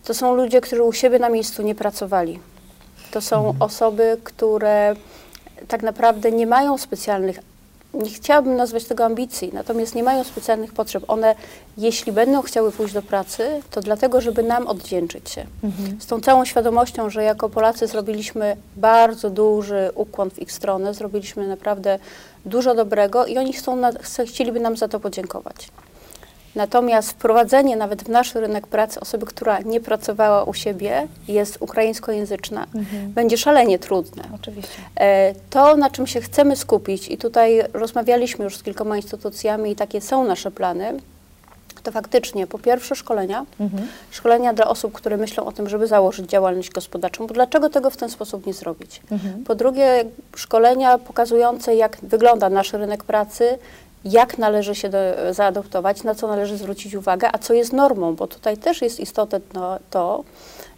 to 0.03 0.13
są 0.13 0.36
ludzie, 0.36 0.62
którzy 0.62 0.84
u 0.84 0.93
siebie 0.93 1.19
na 1.19 1.29
miejscu 1.29 1.62
nie 1.62 1.75
pracowali. 1.75 2.39
To 3.12 3.21
są 3.21 3.55
osoby, 3.60 4.17
które 4.23 4.95
tak 5.67 5.84
naprawdę 5.84 6.31
nie 6.31 6.47
mają 6.47 6.77
specjalnych 6.77 7.39
nie 7.95 8.10
chciałabym 8.10 8.55
nazwać 8.55 8.86
tego 8.86 9.05
ambicji, 9.05 9.49
natomiast 9.53 9.95
nie 9.95 10.03
mają 10.03 10.23
specjalnych 10.23 10.73
potrzeb. 10.73 11.03
One, 11.08 11.36
jeśli 11.77 12.12
będą 12.12 12.41
chciały 12.41 12.71
pójść 12.71 12.93
do 12.93 13.01
pracy, 13.01 13.62
to 13.71 13.81
dlatego, 13.81 14.21
żeby 14.21 14.43
nam 14.43 14.67
odwdzięczyć 14.67 15.29
się. 15.29 15.45
Mhm. 15.63 16.01
Z 16.01 16.05
tą 16.05 16.21
całą 16.21 16.45
świadomością, 16.45 17.10
że 17.10 17.23
jako 17.23 17.49
Polacy 17.49 17.88
zrobiliśmy 17.88 18.58
bardzo 18.75 19.29
duży 19.29 19.91
ukłon 19.95 20.29
w 20.29 20.39
ich 20.39 20.51
stronę, 20.51 20.93
zrobiliśmy 20.93 21.47
naprawdę 21.47 21.99
dużo 22.45 22.75
dobrego 22.75 23.25
i 23.25 23.38
oni 23.38 23.53
chcą 23.53 23.75
na, 23.75 23.91
chcieliby 24.25 24.60
nam 24.60 24.77
za 24.77 24.88
to 24.88 24.99
podziękować. 24.99 25.69
Natomiast 26.56 27.10
wprowadzenie 27.12 27.76
nawet 27.76 28.04
w 28.04 28.10
nasz 28.10 28.36
rynek 28.36 28.68
pracy 28.68 29.00
osoby, 29.00 29.26
która 29.26 29.60
nie 29.60 29.80
pracowała 29.82 30.44
u 30.44 30.54
siebie, 30.54 31.08
jest 31.28 31.58
ukraińskojęzyczna, 31.60 32.65
Mhm. 32.76 33.12
będzie 33.12 33.38
szalenie 33.38 33.80
trudne. 33.80 34.24
Oczywiście. 34.36 34.78
E, 35.00 35.34
To, 35.50 35.78
na 35.78 35.89
czym 35.89 36.08
się 36.08 36.22
chcemy 36.22 36.56
skupić, 36.56 37.08
i 37.08 37.18
tutaj 37.18 37.62
rozmawialiśmy 37.74 38.44
już 38.46 38.58
z 38.58 38.63
kilkoma 38.63 38.98
instytucjami, 38.98 39.72
i 39.72 39.76
takie 39.76 40.02
są 40.02 40.24
nasze 40.24 40.52
plany, 40.52 40.94
to 41.84 41.91
faktycznie 41.91 42.48
po 42.48 42.60
pierwsze 42.60 42.96
szkolenia, 42.96 43.46
Mhm. 43.60 43.88
szkolenia 44.12 44.54
dla 44.54 44.68
osób, 44.68 44.94
które 44.94 45.18
myślą 45.18 45.46
o 45.46 45.52
tym, 45.52 45.70
żeby 45.70 45.88
założyć 45.88 46.30
działalność 46.30 46.70
gospodarczą, 46.70 47.28
bo 47.28 47.34
dlaczego 47.34 47.70
tego 47.70 47.89
w 47.89 47.98
ten 47.98 48.10
sposób 48.10 48.46
nie 48.46 48.54
zrobić? 48.54 49.02
Mhm. 49.12 49.44
Po 49.44 49.56
drugie, 49.56 50.06
szkolenia 50.36 50.98
pokazujące, 50.98 51.76
jak 51.76 51.98
wygląda 52.04 52.50
nasz 52.50 52.74
rynek 52.74 53.04
pracy, 53.04 53.58
jak 54.06 54.38
należy 54.38 54.76
się 54.76 54.89
do, 54.89 54.98
zaadoptować, 55.32 56.04
na 56.04 56.15
co 56.15 56.28
należy 56.28 56.58
zwrócić 56.58 56.96
uwagę, 56.96 57.30
a 57.34 57.38
co 57.38 57.54
jest 57.54 57.74
normą, 57.74 58.15
bo 58.15 58.28
tutaj 58.28 58.58
też 58.58 58.82
jest 58.82 59.00
istotne 59.00 59.39
no, 59.54 59.80
to, 59.89 60.24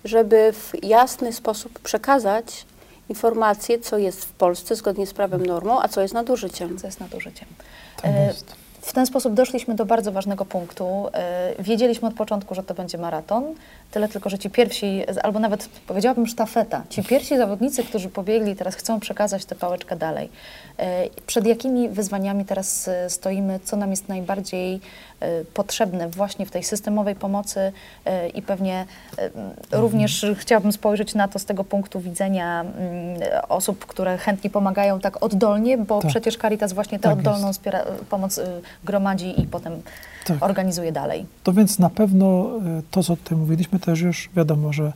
żeby 0.04 0.54
w 0.54 0.84
jasny 0.84 1.34
sposób 1.34 1.80
przekazać 1.80 2.66
informacje, 3.10 3.80
co 3.80 3.98
jest 3.98 4.26
w 4.26 4.32
Polsce 4.32 4.76
zgodnie 4.76 5.08
z 5.08 5.14
prawem 5.14 5.46
normą, 5.46 5.82
a 5.82 5.88
co 5.88 6.02
jest 6.02 6.14
nadużyciem. 6.14 6.78
Co 6.78 6.88
jest 6.88 7.00
nadużyciem. 7.00 7.48
Tak 8.02 8.12
E, 8.12 8.28
jest. 8.28 8.67
W 8.88 8.94
ten 8.94 9.06
sposób 9.06 9.34
doszliśmy 9.34 9.76
do 9.76 9.86
bardzo 9.86 10.12
ważnego 10.12 10.46
punktu. 10.46 11.08
E, 11.14 11.64
Wiedzieliśmy 11.64 12.08
od 12.08 12.14
początku, 12.14 12.56
że 12.56 12.64
to 12.64 12.74
będzie 12.74 12.98
maraton, 12.98 13.44
tyle 13.92 14.08
tylko, 14.10 14.30
że 14.30 14.40
ci 14.40 14.50
pierwsi, 14.50 15.04
albo 15.24 15.40
nawet 15.40 15.70
powiedziałabym 15.88 16.28
sztafeta, 16.28 16.84
ci 16.90 17.04
pierwsi 17.04 17.38
zawodnicy, 17.38 17.84
którzy 17.84 18.10
pobiegli, 18.10 18.56
teraz 18.56 18.76
chcą 18.76 19.00
przekazać 19.00 19.46
tę 19.46 19.56
pałeczkę 19.56 19.96
dalej. 19.96 20.30
E, 20.80 21.08
Przed 21.28 21.46
jakimi 21.46 21.90
wyzwaniami 21.90 22.46
teraz 22.46 22.88
e, 22.88 23.10
stoimy, 23.10 23.60
co 23.64 23.78
nam 23.78 23.92
jest 23.92 24.10
najbardziej 24.10 24.80
potrzebne 25.54 26.10
właśnie 26.10 26.46
w 26.46 26.52
tej 26.52 26.64
systemowej 26.64 27.16
pomocy 27.16 27.72
e, 28.06 28.30
i 28.30 28.42
pewnie 28.42 28.86
m, 29.18 29.32
również 29.72 30.26
chciałabym 30.36 30.72
spojrzeć 30.72 31.16
na 31.16 31.28
to 31.28 31.40
z 31.40 31.46
tego 31.46 31.64
punktu 31.64 32.00
widzenia 32.00 32.62
mm, 32.62 32.76
osób, 33.50 33.86
które 33.86 34.18
chętnie 34.18 34.50
pomagają 34.50 35.00
tak 35.00 35.24
oddolnie, 35.24 35.78
bo 35.78 36.02
Tak. 36.02 36.10
przecież 36.10 36.38
Caritas 36.38 36.74
właśnie 36.74 37.00
tę 37.00 37.10
Tak 37.10 37.18
oddolną 37.18 37.54
wspiera, 37.54 37.84
pomoc 38.10 38.38
y, 38.38 38.62
gromadzi 38.84 39.42
i 39.42 39.48
potem 39.48 39.82
Tak. 40.26 40.38
organizuje 40.44 40.92
dalej. 40.92 41.26
To 41.44 41.54
więc 41.54 41.80
na 41.80 41.90
pewno 41.90 42.50
to, 42.92 43.04
co 43.04 43.16
tutaj 43.16 43.38
mówiliśmy, 43.38 43.80
też 43.80 44.00
już 44.02 44.30
wiadomo, 44.36 44.74
że 44.74 44.92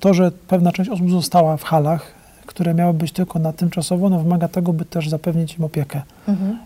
to, 0.00 0.14
że 0.14 0.30
pewna 0.48 0.72
część 0.72 0.90
osób 0.90 1.10
została 1.10 1.56
w 1.56 1.62
halach, 1.64 2.21
które 2.46 2.74
miały 2.74 2.94
być 2.94 3.12
tylko 3.12 3.38
na 3.38 3.52
tymczasowo, 3.52 4.08
no 4.08 4.18
wymaga 4.18 4.48
tego, 4.48 4.72
by 4.72 4.84
też 4.84 5.08
zapewnić 5.08 5.58
im 5.58 5.64
opiekę. 5.64 6.02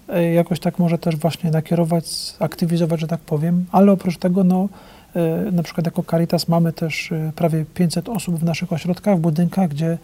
E, 0.09 0.33
Jakoś 0.33 0.61
tak 0.61 0.79
może 0.79 0.99
też 0.99 1.17
właśnie 1.17 1.51
nakierować, 1.51 2.05
aktywizować, 2.39 3.01
że 3.01 3.07
tak 3.07 3.21
powiem, 3.21 3.65
ale 3.73 3.93
oprócz 3.93 4.19
tego, 4.19 4.45
no, 4.45 4.69
e, 5.17 5.51
na 5.53 5.63
przykład 5.63 5.87
jako 5.87 6.03
Caritas 6.03 6.49
mamy 6.49 6.73
też 6.73 7.13
e, 7.13 7.33
prawie 7.37 7.65
500 7.75 8.09
osób 8.09 8.37
w 8.39 8.45
naszych 8.45 8.73
ośrodkach, 8.73 9.17
w 9.17 9.21
budynkach, 9.21 9.69
gdzie 9.69 9.99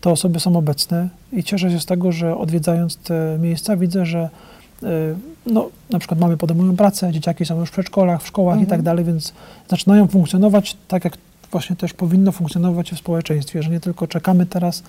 te 0.00 0.10
osoby 0.10 0.40
są 0.40 0.56
obecne 0.56 1.08
i 1.32 1.44
cieszę 1.44 1.70
się 1.70 1.80
z 1.80 1.86
tego, 1.86 2.12
że 2.12 2.36
odwiedzając 2.36 2.96
te 2.96 3.38
miejsca 3.40 3.76
widzę, 3.76 4.06
że 4.06 4.28
no, 5.46 5.68
na 5.90 5.98
przykład 5.98 6.20
mamy 6.20 6.36
podejmują 6.36 6.76
pracę, 6.76 7.12
dzieciaki 7.12 7.44
są 7.44 7.60
już 7.60 7.68
w 7.68 7.72
przedszkolach, 7.72 8.22
w 8.22 8.26
szkołach 8.26 8.56
i 8.58 8.60
Mhm. 8.62 8.70
tak 8.70 8.82
dalej, 8.82 9.04
więc 9.04 9.32
zaczynają 9.68 10.06
funkcjonować 10.06 10.76
tak, 10.88 11.04
jak 11.04 11.18
właśnie 11.52 11.76
też 11.76 11.92
powinno 11.92 12.32
funkcjonować 12.32 12.92
w 12.92 12.98
społeczeństwie, 12.98 13.62
że 13.62 13.70
nie 13.70 13.80
tylko 13.80 14.06
czekamy 14.06 14.46
teraz, 14.46 14.82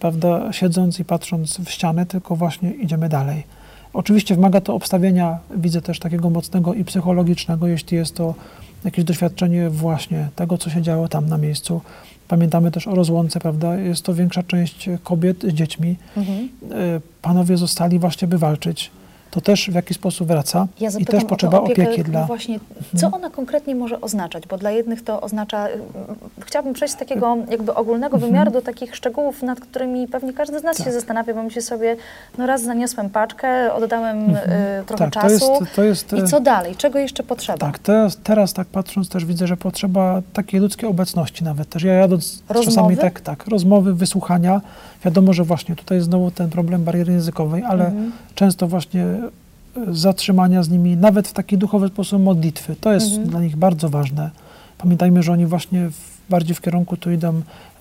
prawda, 0.00 0.52
siedząc 0.52 1.00
i 1.00 1.04
patrząc 1.04 1.58
w 1.58 1.70
ścianę, 1.70 2.06
tylko 2.06 2.36
właśnie 2.36 2.70
idziemy 2.70 3.08
dalej. 3.08 3.44
Oczywiście 3.92 4.34
wymaga 4.34 4.60
to 4.60 4.74
obstawienia, 4.74 5.38
widzę 5.56 5.82
też 5.82 5.98
takiego 5.98 6.30
mocnego 6.30 6.74
i 6.74 6.84
psychologicznego, 6.84 7.66
jeśli 7.66 7.96
jest 7.96 8.14
to 8.14 8.34
jakieś 8.84 9.04
doświadczenie 9.04 9.70
właśnie 9.70 10.28
tego, 10.36 10.58
co 10.58 10.70
się 10.70 10.82
działo 10.82 11.08
tam 11.08 11.28
na 11.28 11.38
miejscu. 11.38 11.80
Pamiętamy 12.28 12.70
też 12.70 12.88
o 12.88 12.94
rozłące, 12.94 13.40
prawda? 13.40 13.76
Jest 13.76 14.02
to 14.02 14.14
większa 14.14 14.42
część 14.42 14.88
kobiet 15.04 15.42
z 15.42 15.52
dziećmi. 15.52 15.96
Mhm. 16.16 16.48
E, 16.70 17.00
Panowie 17.22 17.56
zostali 17.56 17.98
właśnie, 17.98 18.28
by 18.28 18.38
walczyć. 18.38 18.90
To 19.30 19.40
też 19.40 19.70
w 19.70 19.74
jakiś 19.74 19.96
sposób 19.96 20.28
wraca 20.28 20.66
Ja 20.80 20.90
i 20.98 21.04
też 21.04 21.24
potrzeba 21.24 21.60
opiekę, 21.60 21.82
opieki 21.82 22.02
dla... 22.04 22.24
Właśnie, 22.24 22.60
co 22.96 23.10
ona 23.10 23.30
konkretnie 23.30 23.74
może 23.74 24.00
oznaczać? 24.00 24.46
Bo 24.46 24.58
dla 24.58 24.70
jednych 24.70 25.04
to 25.04 25.20
oznacza, 25.20 25.68
y, 25.68 25.70
chciałabym 26.40 26.74
przejść 26.74 26.94
z 26.94 26.96
takiego 26.96 27.36
jakby 27.50 27.74
ogólnego 27.74 28.18
wymiaru 28.18 28.50
do 28.50 28.62
takich 28.62 28.96
szczegółów, 28.96 29.42
nad 29.42 29.60
którymi 29.60 30.08
pewnie 30.08 30.32
każdy 30.32 30.58
z 30.60 30.62
nas 30.62 30.78
się 30.78 30.84
Tak. 30.84 30.92
zastanawia, 30.92 31.34
bo 31.34 31.42
myśli 31.42 31.62
sobie, 31.62 31.96
no 32.38 32.46
raz 32.46 32.62
zaniosłem 32.62 33.10
paczkę, 33.10 33.74
oddałem 33.74 34.30
y, 34.30 34.38
trochę 34.86 35.04
tak, 35.04 35.14
to 35.14 35.20
czasu 35.20 35.52
jest, 35.60 35.74
to 35.76 35.84
jest, 35.84 36.12
i 36.12 36.22
co 36.30 36.40
dalej? 36.40 36.76
Czego 36.76 36.98
jeszcze 36.98 37.22
potrzeba? 37.22 37.58
Tak, 37.58 37.78
teraz, 37.78 38.18
teraz 38.24 38.52
tak 38.52 38.66
patrząc 38.68 39.08
też 39.08 39.24
widzę, 39.24 39.46
że 39.46 39.56
potrzeba 39.56 40.22
takiej 40.32 40.60
ludzkiej 40.60 40.88
obecności 40.88 41.44
nawet 41.44 41.68
też. 41.68 41.82
Ja 41.82 41.92
jadąc 41.94 42.42
Rozmowy? 42.48 42.66
czasami 42.76 42.96
tak, 42.96 43.20
tak, 43.20 43.46
rozmowy, 43.46 43.94
wysłuchania. 43.94 44.60
Wiadomo, 45.04 45.32
że 45.32 45.44
właśnie 45.44 45.76
tutaj 45.76 46.00
znowu 46.00 46.30
ten 46.30 46.50
problem 46.50 46.84
bariery 46.84 47.12
językowej, 47.12 47.62
ale 47.64 47.84
Mhm. 47.86 48.12
często 48.34 48.66
właśnie 48.66 49.02
e, 49.04 49.19
zatrzymania 49.88 50.62
z 50.62 50.68
nimi, 50.70 50.96
nawet 50.96 51.28
w 51.28 51.32
taki 51.32 51.58
duchowy 51.58 51.88
sposób 51.88 52.22
modlitwy. 52.22 52.76
To 52.80 52.92
jest 52.92 53.06
Mhm. 53.08 53.28
dla 53.28 53.40
nich 53.40 53.56
bardzo 53.56 53.88
ważne. 53.88 54.30
Pamiętajmy, 54.78 55.22
że 55.22 55.32
oni 55.32 55.46
właśnie 55.46 55.88
w, 55.90 56.20
bardziej 56.30 56.54
w 56.54 56.60
kierunku 56.60 56.96
tu 56.96 57.10
idą, 57.10 57.28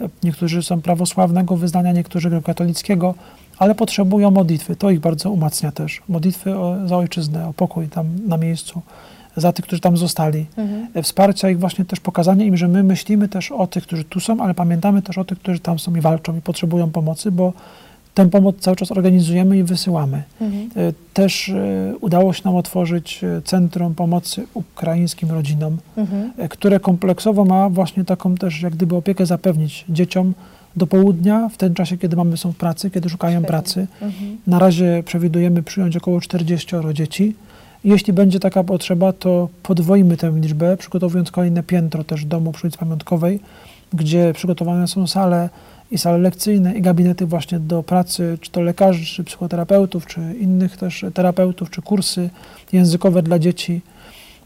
e, 0.02 0.10
niektórzy 0.24 0.64
są 0.64 0.82
prawosławnego 0.82 1.58
wyznania, 1.58 1.92
niektórzy 1.92 2.42
katolickiego, 2.46 3.16
ale 3.58 3.76
potrzebują 3.76 4.32
modlitwy. 4.32 4.76
To 4.76 4.90
ich 4.90 5.00
bardzo 5.00 5.32
umacnia 5.32 5.72
też. 5.72 6.02
Modlitwy 6.10 6.58
o, 6.58 6.76
za 6.88 6.98
ojczyznę, 6.98 7.48
o 7.48 7.54
pokój 7.54 7.88
tam 7.88 8.06
na 8.28 8.38
miejscu, 8.38 8.82
za 9.38 9.54
tych, 9.54 9.66
którzy 9.66 9.82
tam 9.82 9.98
zostali. 9.98 10.46
Mhm. 10.58 10.88
E, 10.94 11.04
Wsparcia 11.04 11.50
ich 11.50 11.60
właśnie 11.60 11.86
też 11.86 12.00
pokazanie 12.00 12.46
im, 12.46 12.58
że 12.58 12.68
my 12.68 12.84
myślimy 12.84 13.28
też 13.28 13.52
o 13.52 13.68
tych, 13.68 13.84
którzy 13.84 14.04
tu 14.04 14.20
są, 14.20 14.40
ale 14.42 14.54
pamiętamy 14.54 15.02
też 15.02 15.18
o 15.18 15.26
tych, 15.26 15.40
którzy 15.40 15.60
tam 15.60 15.80
są 15.80 15.96
i 15.96 16.02
walczą 16.02 16.38
i 16.38 16.42
potrzebują 16.42 16.90
pomocy, 16.92 17.32
bo 17.32 17.54
tę 18.24 18.30
pomoc 18.30 18.56
cały 18.60 18.76
czas 18.78 18.92
organizujemy 18.92 19.58
i 19.58 19.64
wysyłamy. 19.64 20.24
Mhm. 20.42 20.70
E, 20.76 20.94
Też 21.14 21.50
e, 21.50 21.94
udało 22.02 22.34
się 22.34 22.42
nam 22.46 22.56
otworzyć 22.56 23.24
e, 23.24 23.42
Centrum 23.42 23.96
Pomocy 23.96 24.46
Ukraińskim 24.54 25.32
Rodzinom, 25.32 25.78
Mhm. 25.98 26.32
które 26.50 26.80
kompleksowo 26.80 27.46
ma 27.46 27.70
właśnie 27.70 28.06
taką 28.06 28.36
też 28.36 28.62
jak 28.62 28.74
gdyby 28.76 28.96
opiekę 28.96 29.26
zapewnić 29.26 29.86
dzieciom 29.90 30.34
do 30.76 30.88
południa, 30.88 31.50
w 31.50 31.58
tym 31.58 31.74
czasie, 31.74 31.98
kiedy 31.98 32.16
mamy 32.16 32.38
są 32.38 32.52
w 32.52 32.56
pracy, 32.56 32.90
kiedy 32.92 33.10
szukają 33.10 33.34
Świetnie. 33.40 33.48
pracy. 33.48 33.88
Mhm. 34.02 34.38
Na 34.48 34.60
razie 34.60 35.04
przewidujemy 35.06 35.64
przyjąć 35.64 35.98
około 35.98 36.22
40 36.22 36.76
dzieci. 36.94 37.36
Jeśli 37.84 38.14
będzie 38.14 38.40
taka 38.40 38.64
potrzeba, 38.64 39.14
to 39.14 39.50
podwoimy 39.64 40.18
tę 40.18 40.32
liczbę, 40.36 40.78
przygotowując 40.78 41.32
kolejne 41.32 41.64
piętro 41.64 42.04
też 42.04 42.26
domu 42.26 42.52
przy 42.52 42.68
ulicy 42.68 42.78
Pamiątkowej, 42.78 43.40
gdzie 43.94 44.34
przygotowane 44.34 44.88
są 44.88 45.08
sale 45.08 45.50
i 45.92 45.98
sale 45.98 46.18
lekcyjne 46.18 46.74
i 46.74 46.82
gabinety 46.82 47.26
właśnie 47.26 47.60
do 47.60 47.84
pracy, 47.84 48.38
czy 48.42 48.52
to 48.52 48.62
lekarzy, 48.62 49.06
czy 49.06 49.24
psychoterapeutów, 49.24 50.06
czy 50.06 50.22
innych 50.40 50.78
też 50.78 51.06
terapeutów, 51.14 51.70
czy 51.70 51.82
kursy 51.82 52.30
językowe 52.74 53.24
dla 53.24 53.40
dzieci. 53.40 53.82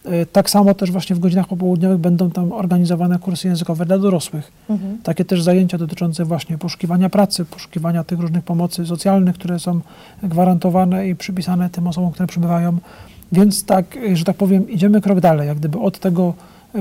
E, 0.05 0.25
Tak 0.25 0.49
samo 0.49 0.73
też 0.73 0.91
właśnie 0.91 1.15
w 1.15 1.19
godzinach 1.19 1.47
popołudniowych 1.47 1.97
będą 1.97 2.31
tam 2.31 2.51
organizowane 2.51 3.19
kursy 3.19 3.47
językowe 3.47 3.85
dla 3.85 3.97
dorosłych. 3.97 4.51
Mhm. 4.69 4.97
Takie 5.03 5.25
też 5.25 5.43
zajęcia 5.43 5.77
dotyczące 5.77 6.25
właśnie 6.25 6.57
poszukiwania 6.57 7.09
pracy, 7.09 7.45
poszukiwania 7.45 8.03
tych 8.03 8.19
różnych 8.19 8.43
pomocy 8.43 8.85
socjalnych, 8.85 9.35
które 9.35 9.59
są 9.59 9.81
gwarantowane 10.23 11.07
i 11.09 11.15
przypisane 11.15 11.69
tym 11.69 11.87
osobom, 11.87 12.11
które 12.11 12.27
przybywają. 12.27 12.77
Więc 13.31 13.65
tak, 13.65 13.97
y, 13.97 14.15
że 14.15 14.25
tak 14.25 14.37
powiem, 14.37 14.69
idziemy 14.69 15.01
krok 15.01 15.19
dalej, 15.19 15.47
jak 15.47 15.57
gdyby 15.57 15.79
od 15.79 15.99
tego 15.99 16.33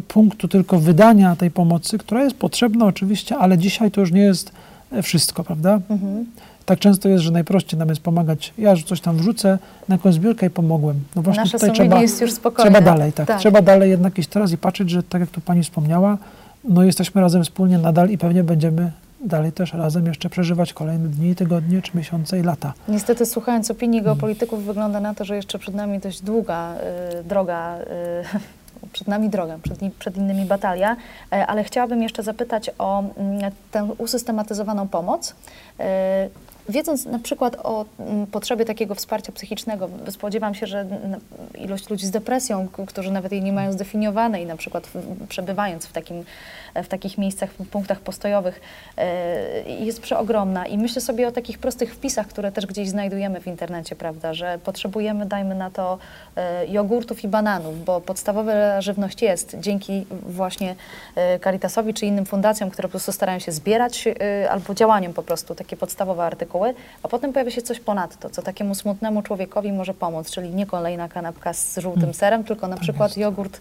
punktu 0.08 0.48
tylko 0.48 0.78
wydania 0.78 1.36
tej 1.36 1.50
pomocy, 1.50 1.98
która 1.98 2.24
jest 2.24 2.36
potrzebna 2.36 2.86
oczywiście, 2.86 3.36
ale 3.36 3.58
dzisiaj 3.58 3.90
to 3.90 4.00
już 4.00 4.12
nie 4.12 4.20
jest 4.20 4.52
y, 4.92 5.02
wszystko, 5.02 5.44
prawda? 5.44 5.80
Mhm. 5.90 6.26
Tak 6.66 6.78
często 6.78 7.08
jest, 7.08 7.24
że 7.24 7.30
najprościej 7.30 7.78
nam 7.78 7.88
jest 7.88 8.00
pomagać. 8.00 8.52
Ja 8.58 8.76
że 8.76 8.82
coś 8.82 9.00
tam 9.00 9.16
wrzucę 9.16 9.58
na 9.88 9.94
jakąś 9.94 10.14
zbiórkę 10.14 10.46
i 10.46 10.50
pomogłem. 10.50 11.00
No 11.16 11.22
właśnie 11.22 11.42
Nasze 11.42 11.58
tutaj 11.58 11.72
trzeba, 11.72 12.00
jest 12.00 12.20
już 12.20 12.32
spokojne. 12.32 12.70
Trzeba 12.70 12.84
dalej, 12.92 13.12
tak. 13.12 13.26
Tak. 13.28 13.40
Trzeba 13.40 13.62
dalej 13.62 13.90
jednak 13.90 14.18
iść 14.18 14.28
teraz 14.28 14.52
i 14.52 14.58
patrzeć, 14.58 14.90
że 14.90 15.02
tak 15.02 15.20
jak 15.20 15.30
tu 15.30 15.40
Pani 15.40 15.62
wspomniała, 15.62 16.18
no 16.64 16.82
jesteśmy 16.82 17.20
razem 17.20 17.44
wspólnie 17.44 17.78
nadal 17.78 18.10
i 18.10 18.18
pewnie 18.18 18.44
będziemy 18.44 18.92
dalej 19.24 19.52
też 19.52 19.72
razem 19.72 20.06
jeszcze 20.06 20.30
przeżywać 20.30 20.72
kolejne 20.72 21.08
dni, 21.08 21.34
tygodnie, 21.34 21.82
czy 21.82 21.96
miesiące 21.96 22.38
i 22.38 22.42
lata. 22.42 22.72
Niestety 22.88 23.26
słuchając 23.26 23.70
opinii 23.70 23.98
Mm. 24.00 24.04
geopolityków 24.04 24.64
wygląda 24.64 25.00
na 25.00 25.14
to, 25.14 25.24
że 25.24 25.36
jeszcze 25.36 25.58
przed 25.58 25.74
nami 25.74 25.98
dość 25.98 26.22
długa 26.22 26.74
y, 27.20 27.24
droga, 27.24 27.78
y, 27.78 27.82
przed 28.92 29.08
nami 29.08 29.28
droga, 29.28 29.58
przed, 29.62 29.78
przed 29.98 30.16
innymi 30.16 30.44
batalia, 30.44 30.96
e, 31.32 31.46
ale 31.46 31.64
chciałabym 31.64 32.02
jeszcze 32.02 32.22
zapytać 32.22 32.70
o 32.78 33.02
mm, 33.16 33.52
tę 33.70 33.84
usystematyzowaną 33.98 34.88
pomoc. 34.88 35.34
Wiedząc 36.72 37.06
na 37.06 37.18
przykład 37.18 37.56
o 37.62 37.84
mm, 37.98 38.26
potrzebie 38.26 38.64
takiego 38.64 38.94
wsparcia 38.94 39.32
psychicznego, 39.32 39.88
spodziewam 40.10 40.54
się, 40.54 40.66
że 40.66 40.86
ilość 41.58 41.90
ludzi 41.90 42.06
z 42.06 42.10
depresją, 42.10 42.68
którzy 42.86 43.10
nawet 43.10 43.32
jej 43.32 43.42
nie 43.42 43.52
mają 43.52 43.72
zdefiniowanej, 43.72 44.46
na 44.46 44.56
przykład 44.56 44.90
przebywając 45.28 45.86
w, 45.86 45.92
takim, 45.92 46.24
w 46.74 46.88
takich 46.88 47.18
miejscach, 47.18 47.50
w 47.50 47.68
punktach 47.68 48.00
postojowych, 48.00 48.60
e, 48.96 49.62
jest 49.62 50.00
przeogromna. 50.00 50.66
I 50.66 50.78
myślę 50.78 51.00
sobie 51.00 51.28
o 51.28 51.32
takich 51.32 51.58
prostych 51.58 51.94
wpisach, 51.94 52.26
które 52.26 52.52
też 52.52 52.66
gdzieś 52.66 52.88
znajdujemy 52.88 53.40
w 53.40 53.46
internecie, 53.46 53.96
prawda, 53.96 54.34
że 54.34 54.58
potrzebujemy, 54.64 55.26
dajmy 55.26 55.54
na 55.54 55.70
to, 55.70 55.98
e, 56.36 56.66
jogurtów 56.66 57.24
i 57.24 57.28
bananów, 57.28 57.84
bo 57.84 58.00
podstawowa 58.00 58.80
żywność 58.80 59.22
jest 59.22 59.56
dzięki 59.60 60.06
właśnie 60.26 60.74
e, 61.16 61.38
Caritasowi 61.38 61.94
czy 61.94 62.06
innym 62.06 62.26
fundacjom, 62.26 62.70
które 62.70 62.88
po 62.88 62.90
prostu 62.90 63.12
starają 63.12 63.38
się 63.38 63.52
zbierać 63.52 64.04
albo 64.50 64.74
działaniem 64.74 65.12
po 65.12 65.22
prostu 65.22 65.54
takie 65.54 65.76
podstawowe 65.76 66.24
artykuły, 66.24 66.61
a 67.02 67.08
potem 67.08 67.32
pojawia 67.32 67.50
się 67.50 67.62
coś 67.62 67.80
ponadto, 67.80 68.30
co 68.30 68.42
takiemu 68.42 68.74
smutnemu 68.74 69.22
człowiekowi 69.22 69.72
może 69.72 69.94
pomóc, 69.94 70.30
czyli 70.30 70.50
nie 70.50 70.66
kolejna 70.66 71.08
kanapka 71.08 71.52
z 71.52 71.78
żółtym 71.78 72.14
serem, 72.14 72.44
tylko 72.44 72.68
na 72.68 72.74
Tak 72.74 72.82
przykład 72.82 73.16
jogurt 73.16 73.60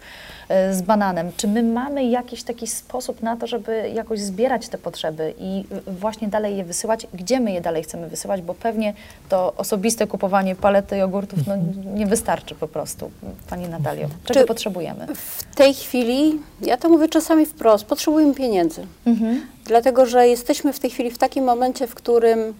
e, 0.49 0.73
z 0.73 0.81
bananem. 0.81 1.31
Czy 1.37 1.47
my 1.47 1.63
mamy 1.63 2.03
jakiś 2.03 2.43
taki 2.43 2.67
sposób 2.67 3.21
na 3.21 3.37
to, 3.37 3.47
żeby 3.47 3.89
jakoś 3.93 4.19
zbierać 4.19 4.67
te 4.69 4.77
potrzeby 4.77 5.33
i 5.39 5.63
właśnie 5.87 6.27
dalej 6.27 6.57
je 6.57 6.63
wysyłać? 6.63 7.07
Gdzie 7.13 7.39
my 7.39 7.51
je 7.51 7.61
dalej 7.61 7.83
chcemy 7.83 8.09
wysyłać? 8.09 8.41
Bo 8.41 8.53
pewnie 8.53 8.93
to 9.29 9.53
osobiste 9.57 10.07
kupowanie 10.07 10.55
palety 10.55 10.97
jogurtów 10.97 11.39
no, 11.47 11.53
nie 11.95 12.05
wystarczy 12.05 12.55
po 12.55 12.67
prostu. 12.67 13.11
Pani 13.49 13.69
Natalio, 13.69 14.07
czego 14.25 14.39
Czy- 14.39 14.45
potrzebujemy? 14.45 15.07
W 15.15 15.55
tej 15.55 15.73
chwili, 15.73 16.39
ja 16.61 16.77
to 16.77 16.89
mówię 16.89 17.07
czasami 17.07 17.45
wprost, 17.45 17.85
potrzebujemy 17.85 18.33
pieniędzy. 18.33 18.85
Mhm. 19.05 19.41
Dlatego, 19.65 20.05
że 20.05 20.27
jesteśmy 20.27 20.73
w 20.73 20.79
tej 20.79 20.89
chwili 20.89 21.11
w 21.11 21.17
takim 21.17 21.43
momencie, 21.43 21.87
w 21.87 21.95
którym 21.95 22.53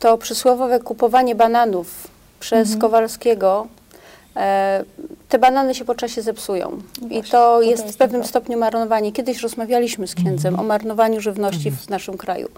to 0.00 0.18
przysłowiowe 0.18 0.80
kupowanie 0.80 1.34
bananów 1.34 2.08
przez 2.40 2.60
Mhm. 2.68 2.80
Kowalskiego, 2.80 3.66
e, 4.36 4.84
te 5.28 5.38
banany 5.38 5.74
się 5.74 5.84
po 5.84 5.94
czasie 5.94 6.22
zepsują. 6.22 6.78
I 7.02 7.08
właśnie, 7.08 7.22
to 7.22 7.28
to 7.30 7.62
jest 7.62 7.84
w 7.88 7.96
pewnym 7.96 8.24
stopniu 8.24 8.58
marnowanie. 8.58 9.12
Kiedyś 9.12 9.42
rozmawialiśmy 9.42 10.06
z 10.06 10.14
księdzem 10.14 10.54
Mhm. 10.54 10.60
o 10.60 10.68
marnowaniu 10.68 11.20
żywności 11.20 11.70
w 11.70 11.88
naszym 11.90 12.16
kraju. 12.18 12.48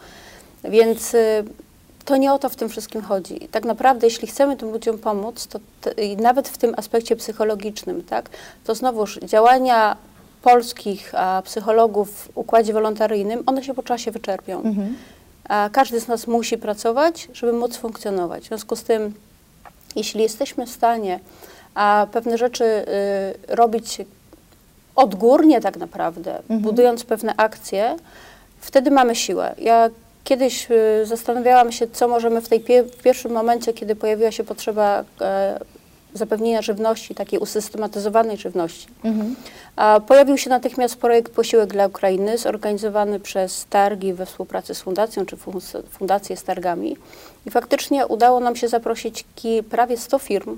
Więc 0.65 1.15
y, 1.15 1.45
to 2.05 2.17
nie 2.17 2.33
o 2.33 2.39
to 2.39 2.49
w 2.49 2.57
tym 2.57 2.69
wszystkim 2.69 3.03
chodzi. 3.03 3.49
Tak 3.51 3.65
naprawdę, 3.65 4.07
jeśli 4.07 4.29
chcemy 4.29 4.57
tym 4.57 4.71
ludziom 4.71 4.99
pomóc, 4.99 5.47
to 5.47 5.59
i 6.03 6.17
nawet 6.17 6.49
w 6.49 6.59
tym 6.59 6.75
aspekcie 6.77 7.17
psychologicznym, 7.17 8.03
tak, 8.03 8.31
to 8.65 8.75
znowuż 8.75 9.19
działania 9.23 9.97
polskich 10.43 11.15
a, 11.15 11.43
psychologów 11.45 12.11
w 12.11 12.29
układzie 12.39 12.73
wolontaryjnym, 12.73 13.43
one 13.47 13.65
się 13.65 13.75
po 13.75 13.83
czasie 13.83 14.11
wyczerpią. 14.11 14.63
Mhm. 14.63 14.97
Każdy 15.73 16.01
z 16.01 16.09
nas 16.09 16.27
musi 16.27 16.59
pracować, 16.59 17.29
żeby 17.33 17.53
móc 17.53 17.77
funkcjonować. 17.77 18.45
W 18.45 18.49
związku 18.49 18.77
z 18.77 18.83
tym, 18.83 19.15
jeśli 19.97 20.23
jesteśmy 20.23 20.67
w 20.67 20.71
stanie 20.71 21.21
a 21.75 22.07
pewne 22.13 22.39
rzeczy 22.39 22.65
y, 22.65 22.85
robić 23.57 23.99
odgórnie 24.97 25.61
tak 25.61 25.77
naprawdę, 25.77 26.39
Mhm. 26.39 26.61
budując 26.61 27.05
pewne 27.05 27.35
akcje, 27.37 27.97
wtedy 28.61 28.91
mamy 28.91 29.15
siłę. 29.17 29.55
Ja 29.59 29.91
kiedyś 30.25 30.71
y, 30.71 31.07
zastanawiałam 31.07 31.73
się, 31.73 31.87
co 31.89 32.09
możemy 32.09 32.41
w 32.41 32.49
tej 32.49 32.61
pie- 32.61 32.83
w 32.85 33.03
pierwszym 33.03 33.33
momencie, 33.33 33.73
kiedy 33.73 33.97
pojawiła 33.97 34.31
się 34.31 34.45
potrzeba 34.45 35.05
e, 35.21 35.61
zapewnienia 36.15 36.63
żywności, 36.63 37.15
takiej 37.15 37.39
usystematyzowanej 37.39 38.37
żywności. 38.37 38.87
Mhm. 39.05 39.37
Pojawił 40.07 40.39
się 40.39 40.51
natychmiast 40.51 40.97
projekt 40.97 41.33
Posiłek 41.33 41.73
dla 41.73 41.87
Ukrainy, 41.87 42.39
zorganizowany 42.39 43.21
przez 43.21 43.67
Targi 43.71 44.13
we 44.13 44.27
współpracy 44.27 44.75
z 44.75 44.81
fundacją, 44.81 45.27
czy 45.27 45.37
fun- 45.37 45.83
fundację 45.91 46.37
z 46.37 46.45
Targami. 46.45 46.97
I 47.47 47.51
faktycznie 47.51 48.07
udało 48.07 48.41
nam 48.41 48.57
się 48.57 48.69
zaprosić 48.69 49.25
prawie 49.71 49.97
100 49.97 50.19
firm, 50.19 50.57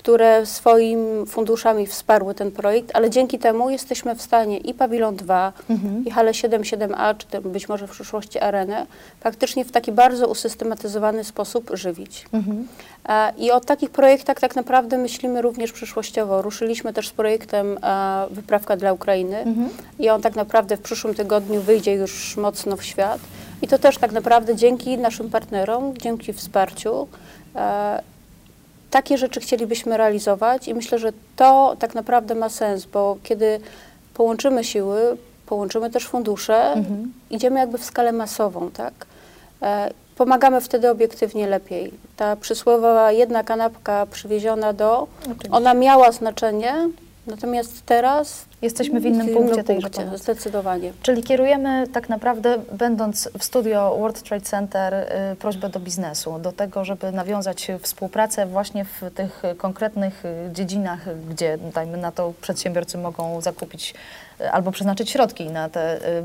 które 0.00 0.46
swoimi 0.46 1.26
funduszami 1.26 1.86
wsparły 1.86 2.34
ten 2.34 2.50
projekt, 2.52 2.90
ale 2.94 3.10
dzięki 3.10 3.38
temu 3.38 3.70
jesteśmy 3.70 4.14
w 4.14 4.22
stanie 4.22 4.58
i 4.58 4.74
Pawilon 4.74 5.16
2, 5.16 5.52
Mhm. 5.70 6.04
i 6.06 6.10
Hale 6.10 6.32
77A, 6.32 7.14
czy 7.18 7.40
być 7.40 7.68
może 7.68 7.86
w 7.86 7.90
przyszłości 7.90 8.38
Arenę, 8.38 8.86
faktycznie 9.20 9.64
w 9.64 9.72
taki 9.72 9.92
bardzo 9.92 10.28
usystematyzowany 10.28 11.24
sposób 11.24 11.70
żywić. 11.74 12.26
Mhm. 12.32 12.68
E, 13.08 13.32
I 13.38 13.50
o 13.50 13.60
takich 13.60 13.90
projektach 13.90 14.40
tak 14.40 14.56
naprawdę 14.56 14.98
myślimy 14.98 15.42
również 15.42 15.72
przyszłościowo. 15.72 16.42
Ruszyliśmy 16.42 16.92
też 16.92 17.08
z 17.08 17.12
projektem 17.12 17.78
e, 17.82 18.26
Wyprawka 18.30 18.76
dla 18.76 18.92
Ukrainy 18.92 19.36
Mhm. 19.38 19.68
i 19.98 20.10
on 20.10 20.22
tak 20.22 20.36
naprawdę 20.36 20.76
w 20.76 20.80
przyszłym 20.80 21.14
tygodniu 21.14 21.60
wyjdzie 21.60 21.92
już 21.94 22.36
mocno 22.36 22.76
w 22.76 22.84
świat. 22.84 23.20
I 23.62 23.68
to 23.68 23.78
też 23.78 23.98
tak 23.98 24.12
naprawdę 24.12 24.56
dzięki 24.56 24.98
naszym 24.98 25.30
partnerom, 25.30 25.94
dzięki 25.98 26.32
wsparciu, 26.32 27.08
e, 27.56 28.02
takie 28.90 29.18
rzeczy 29.18 29.40
chcielibyśmy 29.40 29.96
realizować 29.96 30.68
i 30.68 30.74
myślę, 30.74 30.98
że 30.98 31.12
to 31.36 31.76
tak 31.78 31.94
naprawdę 31.94 32.34
ma 32.34 32.48
sens, 32.48 32.84
bo 32.84 33.16
kiedy 33.22 33.60
połączymy 34.14 34.64
siły, 34.64 35.16
połączymy 35.46 35.90
też 35.90 36.06
fundusze, 36.08 36.72
Mhm. 36.72 37.12
idziemy 37.30 37.60
jakby 37.60 37.78
w 37.78 37.84
skalę 37.84 38.12
masową, 38.12 38.70
tak? 38.70 38.92
E, 39.62 39.90
pomagamy 40.16 40.60
wtedy 40.60 40.90
obiektywnie 40.90 41.46
lepiej. 41.46 41.92
Ta 42.16 42.36
przysłowiowa 42.36 43.12
jedna 43.12 43.44
kanapka 43.44 44.06
przywieziona 44.06 44.72
do, 44.72 45.06
Oczywiście. 45.22 45.50
ona 45.50 45.74
miała 45.74 46.12
znaczenie, 46.12 46.74
natomiast 47.26 47.86
teraz 47.86 48.44
Jesteśmy 48.62 49.00
w 49.00 49.06
innym 49.06 49.26
w 49.26 49.32
punkcie 49.32 49.64
tejże 49.64 49.82
punkcie, 49.82 50.02
pomocy. 50.02 50.22
zdecydowanie. 50.22 50.92
Czyli 51.02 51.22
kierujemy 51.22 51.88
tak 51.88 52.08
naprawdę, 52.08 52.58
będąc 52.72 53.28
w 53.38 53.44
studio 53.44 53.96
World 53.98 54.22
Trade 54.22 54.44
Center, 54.44 54.94
y, 54.94 55.36
prośbę 55.36 55.68
do 55.68 55.80
biznesu, 55.80 56.38
do 56.38 56.52
tego, 56.52 56.84
żeby 56.84 57.12
nawiązać 57.12 57.68
współpracę 57.80 58.46
właśnie 58.46 58.84
w 58.84 59.10
tych 59.14 59.42
konkretnych 59.58 60.22
dziedzinach, 60.52 61.00
gdzie, 61.30 61.58
dajmy 61.74 61.96
na 61.96 62.12
to, 62.12 62.32
przedsiębiorcy 62.40 62.98
mogą 62.98 63.40
zakupić 63.40 63.94
y, 64.40 64.50
albo 64.50 64.72
przeznaczyć 64.72 65.10
środki 65.10 65.50
na 65.50 65.68
te 65.68 65.96
y, 65.96 66.22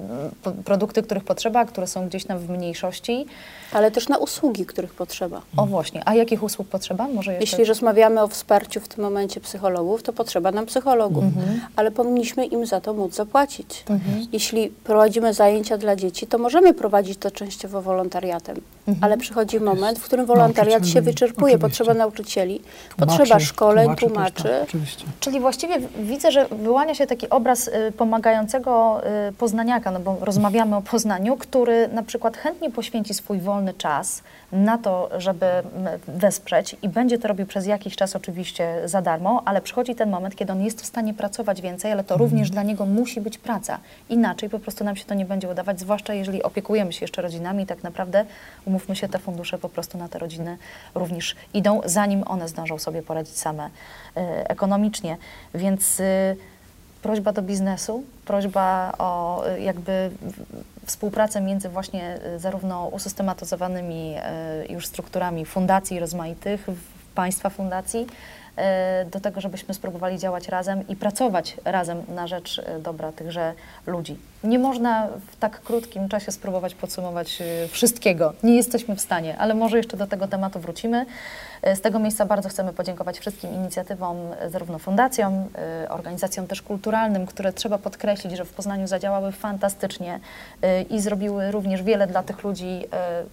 produkty, 0.65 1.04
których 1.04 1.24
potrzeba, 1.24 1.65
które 1.65 1.88
są 1.88 2.08
gdzieś 2.08 2.26
tam 2.26 2.39
w 2.39 2.50
mniejszości. 2.50 3.26
Ale 3.71 3.91
też 3.91 4.08
na 4.08 4.17
usługi, 4.17 4.65
których 4.65 4.93
potrzeba. 4.93 5.41
O 5.58 5.65
właśnie, 5.65 6.02
a 6.06 6.15
jakich 6.15 6.43
usług 6.43 6.67
potrzeba? 6.67 7.08
Może 7.08 7.32
jeszcze... 7.34 7.43
Jeśli 7.43 7.65
rozmawiamy 7.65 8.21
o 8.21 8.28
wsparciu 8.28 8.80
w 8.80 8.88
tym 8.88 9.04
momencie 9.04 9.41
psychologów, 9.41 10.04
to 10.04 10.13
potrzeba 10.13 10.52
nam 10.52 10.65
psychologów, 10.65 11.24
ale 11.76 11.91
powinniśmy 12.34 12.46
im 12.60 12.66
za 12.66 12.82
to 12.82 12.94
móc 12.94 13.16
zapłacić. 13.16 13.84
Mhm. 13.90 14.26
Jeśli 14.32 14.70
prowadzimy 14.70 15.34
zajęcia 15.34 15.78
dla 15.78 15.96
dzieci, 15.96 16.28
to 16.28 16.38
możemy 16.38 16.74
prowadzić 16.74 17.18
to 17.20 17.32
częściowo 17.32 17.82
wolontariatem, 17.82 18.62
Mhm. 18.88 19.04
ale 19.04 19.18
przychodzi 19.18 19.60
moment, 19.60 20.00
w 20.00 20.04
którym 20.04 20.26
wolontariat 20.26 20.88
się 20.88 21.02
wyczerpuje, 21.02 21.56
oczywiście. 21.56 21.60
potrzeba 21.80 21.94
nauczycieli, 22.00 22.62
Tłumaczy, 22.96 23.18
potrzeba 23.18 23.40
szkoleń, 23.40 23.96
tłumaczy 23.96 24.06
tłumaczy. 24.44 24.66
tak. 25.04 25.16
Czyli 25.20 25.40
właściwie 25.40 25.76
widzę, 26.00 26.32
że 26.32 26.46
wyłania 26.52 26.96
się 26.96 27.08
taki 27.08 27.30
obraz 27.30 27.68
y, 27.68 27.72
pomagającego 27.98 29.02
y, 29.30 29.34
poznaniaka, 29.34 29.92
no 29.92 30.00
bo 30.00 30.18
rozmawiamy 30.22 30.76
o 30.76 30.82
Poznaniu, 30.82 31.38
który 31.38 31.88
na 31.88 32.04
przykład 32.04 32.38
chętnie 32.38 32.72
poświęci 32.72 33.14
swój 33.14 33.40
wolny 33.40 33.74
czas 33.74 34.22
na 34.51 34.77
to, 34.77 35.10
żeby 35.17 35.45
wesprzeć 36.08 36.75
i 36.81 36.89
będzie 36.89 37.17
to 37.17 37.27
robił 37.27 37.45
przez 37.45 37.65
jakiś 37.65 37.95
czas 37.95 38.15
oczywiście 38.15 38.81
za 38.86 39.01
darmo, 39.01 39.41
ale 39.45 39.62
przychodzi 39.62 39.95
ten 39.95 40.10
moment, 40.10 40.36
kiedy 40.36 40.51
on 40.51 40.62
jest 40.62 40.81
w 40.81 40.86
stanie 40.86 41.13
pracować 41.13 41.62
więcej, 41.62 41.91
ale 41.91 42.03
to 42.03 42.17
również 42.17 42.49
dla 42.49 42.63
niego 42.63 42.86
musi 42.86 43.21
być 43.21 43.38
praca. 43.38 43.79
Inaczej 44.10 44.49
po 44.49 44.60
prostu 44.60 44.84
nam 44.84 44.95
się 44.95 45.05
to 45.05 45.13
nie 45.13 45.25
będzie 45.25 45.49
udawać, 45.49 45.79
zwłaszcza 45.79 46.13
jeżeli 46.13 46.43
opiekujemy 46.43 46.93
się 46.93 47.03
jeszcze 47.03 47.21
rodzinami 47.21 47.63
i 47.63 47.65
tak 47.65 47.84
naprawdę, 47.84 48.25
umówmy 48.65 48.95
się, 48.95 49.08
te 49.08 49.19
fundusze 49.19 49.58
po 49.58 49.69
prostu 49.69 49.97
na 49.97 50.08
te 50.08 50.19
rodziny 50.19 50.58
również 50.95 51.36
idą, 51.53 51.81
zanim 51.86 52.23
one 52.25 52.47
zdążą 52.47 52.79
sobie 52.79 53.01
poradzić 53.01 53.38
same 53.38 53.69
e, 54.17 54.49
ekonomicznie. 54.49 55.17
Więc 55.53 55.99
y, 55.99 56.38
prośba 57.01 57.31
do 57.31 57.41
biznesu, 57.41 58.03
prośba 58.26 58.94
o 58.98 59.44
y, 59.48 59.62
jakby 59.62 60.12
współpracę 60.86 61.42
między 61.42 61.70
właśnie 61.70 62.20
y, 62.36 62.40
zarówno 62.40 62.88
usystematyzowanymi 62.88 64.16
y, 64.70 64.74
już 64.74 64.86
strukturami 64.86 65.46
fundacji 65.46 66.00
rozmaitych, 66.00 66.68
państwa 67.16 67.50
fundacji, 67.50 68.08
do 69.12 69.20
tego, 69.20 69.42
żebyśmy 69.42 69.74
spróbowali 69.74 70.20
działać 70.20 70.48
razem 70.48 70.88
i 70.88 70.96
pracować 70.96 71.58
razem 71.66 72.04
na 72.08 72.28
rzecz 72.28 72.62
dobra 72.80 73.12
tychże 73.12 73.54
ludzi. 73.88 74.18
Nie 74.44 74.60
można 74.60 75.08
w 75.32 75.36
tak 75.36 75.62
krótkim 75.62 76.10
czasie 76.10 76.32
spróbować 76.32 76.76
podsumować 76.76 77.44
wszystkiego. 77.70 78.34
Nie 78.44 78.56
jesteśmy 78.56 78.96
w 78.96 79.02
stanie, 79.02 79.38
ale 79.38 79.54
może 79.54 79.78
jeszcze 79.78 79.98
do 79.98 80.08
tego 80.08 80.28
tematu 80.28 80.60
wrócimy. 80.60 81.06
Y, 81.68 81.76
Z 81.76 81.82
tego 81.82 82.00
miejsca 82.00 82.26
bardzo 82.26 82.50
chcemy 82.50 82.74
podziękować 82.74 83.20
wszystkim 83.20 83.54
inicjatywom, 83.54 84.18
zarówno 84.48 84.80
fundacjom, 84.80 85.34
y, 85.84 85.89
organizacjom 85.89 86.48
też 86.48 86.62
kulturalnym, 86.62 87.26
które 87.26 87.54
trzeba 87.54 87.78
podkreślić, 87.78 88.38
że 88.38 88.46
w 88.46 88.54
Poznaniu 88.54 88.88
zadziałały 88.88 89.32
fantastycznie 89.32 90.20
y, 90.63 90.82
i 90.82 91.02
zrobiły 91.02 91.52
również 91.52 91.84
wiele 91.84 92.08
dla 92.08 92.24
tych 92.24 92.44
ludzi, 92.44 92.86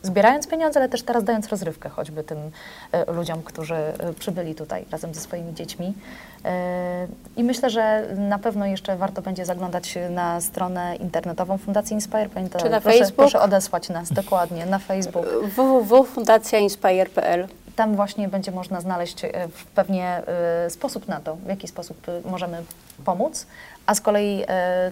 zbierając 0.02 0.46
pieniądze, 0.46 0.80
ale 0.80 0.88
też 0.88 1.02
teraz 1.02 1.24
dając 1.24 1.48
rozrywkę 1.48 1.88
choćby 1.88 2.24
tym 2.24 2.38
ludziom, 3.08 3.42
którzy 3.42 3.76
przybyli 4.18 4.54
tutaj 4.54 4.84
razem 4.90 5.14
ze 5.14 5.20
swoimi 5.20 5.54
dziećmi. 5.54 5.94
E, 6.44 7.06
I 7.36 7.44
myślę, 7.44 7.70
że 7.70 8.06
na 8.16 8.38
pewno 8.38 8.66
jeszcze 8.66 8.96
warto 8.96 9.22
będzie 9.22 9.44
zaglądać 9.44 9.98
na 10.10 10.40
stronę 10.40 10.96
internetową 10.96 11.58
Fundacji 11.58 11.94
Inspire. 11.94 12.28
Czy 12.58 12.70
na 12.70 12.80
proszę, 12.80 12.98
Facebook? 12.98 13.16
proszę 13.16 13.40
odesłać 13.40 13.88
nas 13.88 14.12
dokładnie 14.12 14.66
na 14.66 14.78
Facebook. 14.78 15.26
www.fundacjainspire.pl 15.56 17.48
Tam 17.82 17.96
właśnie 17.96 18.28
będzie 18.28 18.52
można 18.52 18.80
znaleźć 18.80 19.24
e, 19.24 19.30
pewnie 19.74 20.22
e, 20.66 20.70
sposób 20.70 21.08
na 21.08 21.20
to, 21.20 21.36
w 21.36 21.46
jaki 21.46 21.68
sposób 21.68 22.08
e, 22.08 22.30
możemy 22.30 22.62
pomóc. 23.04 23.46
A 23.86 23.94
z 23.94 24.00
kolei 24.00 24.44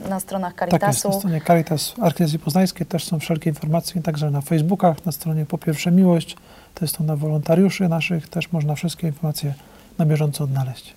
na 0.08 0.20
stronach 0.20 0.54
Tak 0.54 0.72
jest, 0.72 0.80
Caritasu 0.80 1.08
na 1.08 1.14
stronie 1.14 1.40
Caritas 1.46 1.94
Arkidiecezji 2.02 2.38
Poznańskiej 2.38 2.86
też 2.86 3.04
są 3.04 3.20
wszelkie 3.20 3.50
informacje, 3.50 4.02
także 4.02 4.30
na 4.30 4.40
Facebookach, 4.40 5.06
na 5.06 5.12
stronie 5.12 5.46
Po 5.46 5.58
Pierwsze 5.58 5.90
Miłość, 5.90 6.36
to 6.74 6.84
jest 6.84 6.94
strona 6.94 7.16
wolontariuszy 7.16 7.88
naszych, 7.88 8.28
też 8.28 8.52
można 8.52 8.74
wszystkie 8.74 9.06
informacje 9.06 9.54
na 9.98 10.06
bieżąco 10.06 10.44
odnaleźć. 10.44 10.94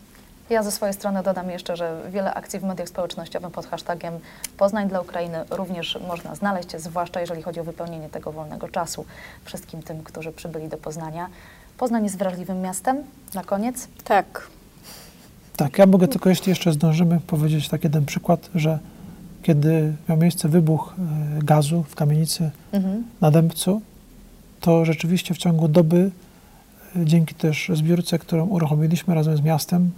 Ja 0.49 0.63
ze 0.63 0.71
swojej 0.71 0.93
strony 0.93 1.23
dodam 1.23 1.49
jeszcze, 1.49 1.75
że 1.75 2.01
wiele 2.09 2.33
akcji 2.33 2.59
w 2.59 2.63
mediach 2.63 2.89
społecznościowych 2.89 3.51
pod 3.51 3.65
hashtagiem 3.65 4.19
Poznań 4.57 4.89
dla 4.89 5.01
Ukrainy 5.01 5.45
również 5.49 5.99
można 6.07 6.35
znaleźć, 6.35 6.77
zwłaszcza 6.77 7.21
jeżeli 7.21 7.41
chodzi 7.41 7.59
o 7.59 7.63
wypełnienie 7.63 8.09
tego 8.09 8.31
wolnego 8.31 8.67
czasu 8.67 9.05
wszystkim 9.45 9.83
tym, 9.83 10.03
którzy 10.03 10.31
przybyli 10.31 10.67
do 10.67 10.77
Poznania. 10.77 11.29
Poznań 11.77 12.03
jest 12.03 12.17
wrażliwym 12.17 12.61
miastem. 12.61 12.97
Na 13.33 13.43
koniec. 13.43 13.87
Tak. 14.03 14.47
Tak, 15.57 15.77
ja 15.77 15.85
mogę 15.85 16.07
tylko, 16.07 16.29
jeśli 16.29 16.49
jeszcze 16.49 16.73
zdążymy, 16.73 17.19
powiedzieć 17.27 17.69
tak 17.69 17.83
jeden 17.83 18.05
przykład, 18.05 18.49
że 18.55 18.79
kiedy 19.43 19.93
miał 20.09 20.17
miejsce 20.17 20.49
wybuch 20.49 20.95
e, 21.39 21.43
gazu 21.43 21.83
w 21.83 21.95
kamienicy 21.95 22.51
Mhm. 22.71 23.03
na 23.21 23.31
Dębcu, 23.31 23.81
to 24.61 24.85
rzeczywiście 24.85 25.33
w 25.33 25.37
ciągu 25.37 25.67
doby, 25.67 26.11
e, 26.95 27.05
dzięki 27.05 27.35
też 27.35 27.71
zbiórce, 27.73 28.19
którą 28.19 28.45
uruchomiliśmy 28.47 29.15
razem 29.15 29.37
z 29.37 29.41
miastem, 29.41 29.91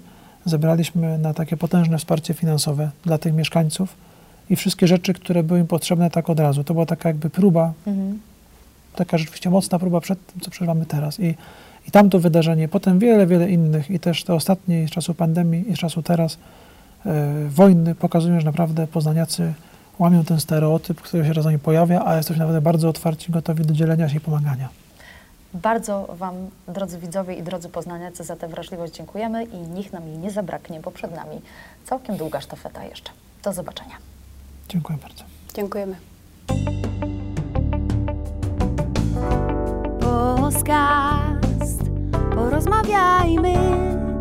zebraliśmy 0.45 1.17
na 1.17 1.33
takie 1.33 1.57
potężne 1.57 1.97
wsparcie 1.97 2.33
finansowe 2.33 2.91
dla 3.03 3.17
tych 3.17 3.33
mieszkańców 3.33 3.95
i 4.49 4.55
wszystkie 4.55 4.87
rzeczy, 4.87 5.13
które 5.13 5.43
były 5.43 5.59
im 5.59 5.67
potrzebne 5.67 6.09
tak 6.09 6.29
od 6.29 6.39
razu. 6.39 6.63
To 6.63 6.73
była 6.73 6.85
taka 6.85 7.09
jakby 7.09 7.29
próba, 7.29 7.73
Mhm. 7.87 8.19
Taka 8.95 9.17
rzeczywiście 9.17 9.49
mocna 9.49 9.79
próba 9.79 10.01
przed 10.01 10.25
tym, 10.25 10.41
co 10.41 10.51
przeżywamy 10.51 10.85
teraz. 10.85 11.19
I, 11.19 11.35
i 11.87 11.91
tamto 11.91 12.19
wydarzenie, 12.19 12.67
potem 12.67 12.99
wiele, 12.99 13.27
wiele 13.27 13.49
innych 13.49 13.91
i 13.91 13.99
też 13.99 14.23
te 14.23 14.33
ostatnie 14.33 14.87
z 14.87 14.91
czasu 14.91 15.13
pandemii 15.13 15.71
i 15.71 15.75
z 15.75 15.79
czasu 15.79 16.03
teraz 16.03 16.37
e, 17.05 17.49
wojny 17.49 17.95
pokazują, 17.95 18.39
że 18.39 18.45
naprawdę 18.45 18.87
poznaniacy 18.87 19.53
łamią 19.99 20.23
ten 20.23 20.39
stereotyp, 20.39 21.01
który 21.01 21.25
się 21.25 21.33
czasami 21.33 21.59
pojawia, 21.59 22.05
a 22.05 22.17
jesteśmy 22.17 22.39
naprawdę 22.39 22.61
bardzo 22.61 22.89
otwarci, 22.89 23.31
gotowi 23.31 23.65
do 23.65 23.73
dzielenia 23.73 24.09
się 24.09 24.17
i 24.17 24.19
pomagania. 24.19 24.69
Bardzo 25.53 26.15
Wam, 26.17 26.35
drodzy 26.67 26.99
widzowie 26.99 27.35
i 27.35 27.43
drodzy 27.43 27.69
poznaniacy, 27.69 28.23
za 28.23 28.35
tę 28.35 28.47
wrażliwość 28.47 28.93
dziękujemy 28.93 29.43
i 29.43 29.57
niech 29.57 29.93
nam 29.93 30.07
jej 30.07 30.17
nie 30.17 30.31
zabraknie, 30.31 30.79
bo 30.79 30.91
przed 30.91 31.15
nami 31.15 31.41
całkiem 31.85 32.17
długa 32.17 32.41
sztafeta 32.41 32.83
jeszcze. 32.83 33.11
Do 33.43 33.53
zobaczenia. 33.53 33.95
Dziękuję 34.69 34.99
bardzo. 35.01 35.23
Dziękujemy. 35.53 35.95
Porozmawiajmy 42.35 43.55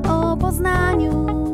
o 0.09 0.37
Poznaniu. 0.37 1.54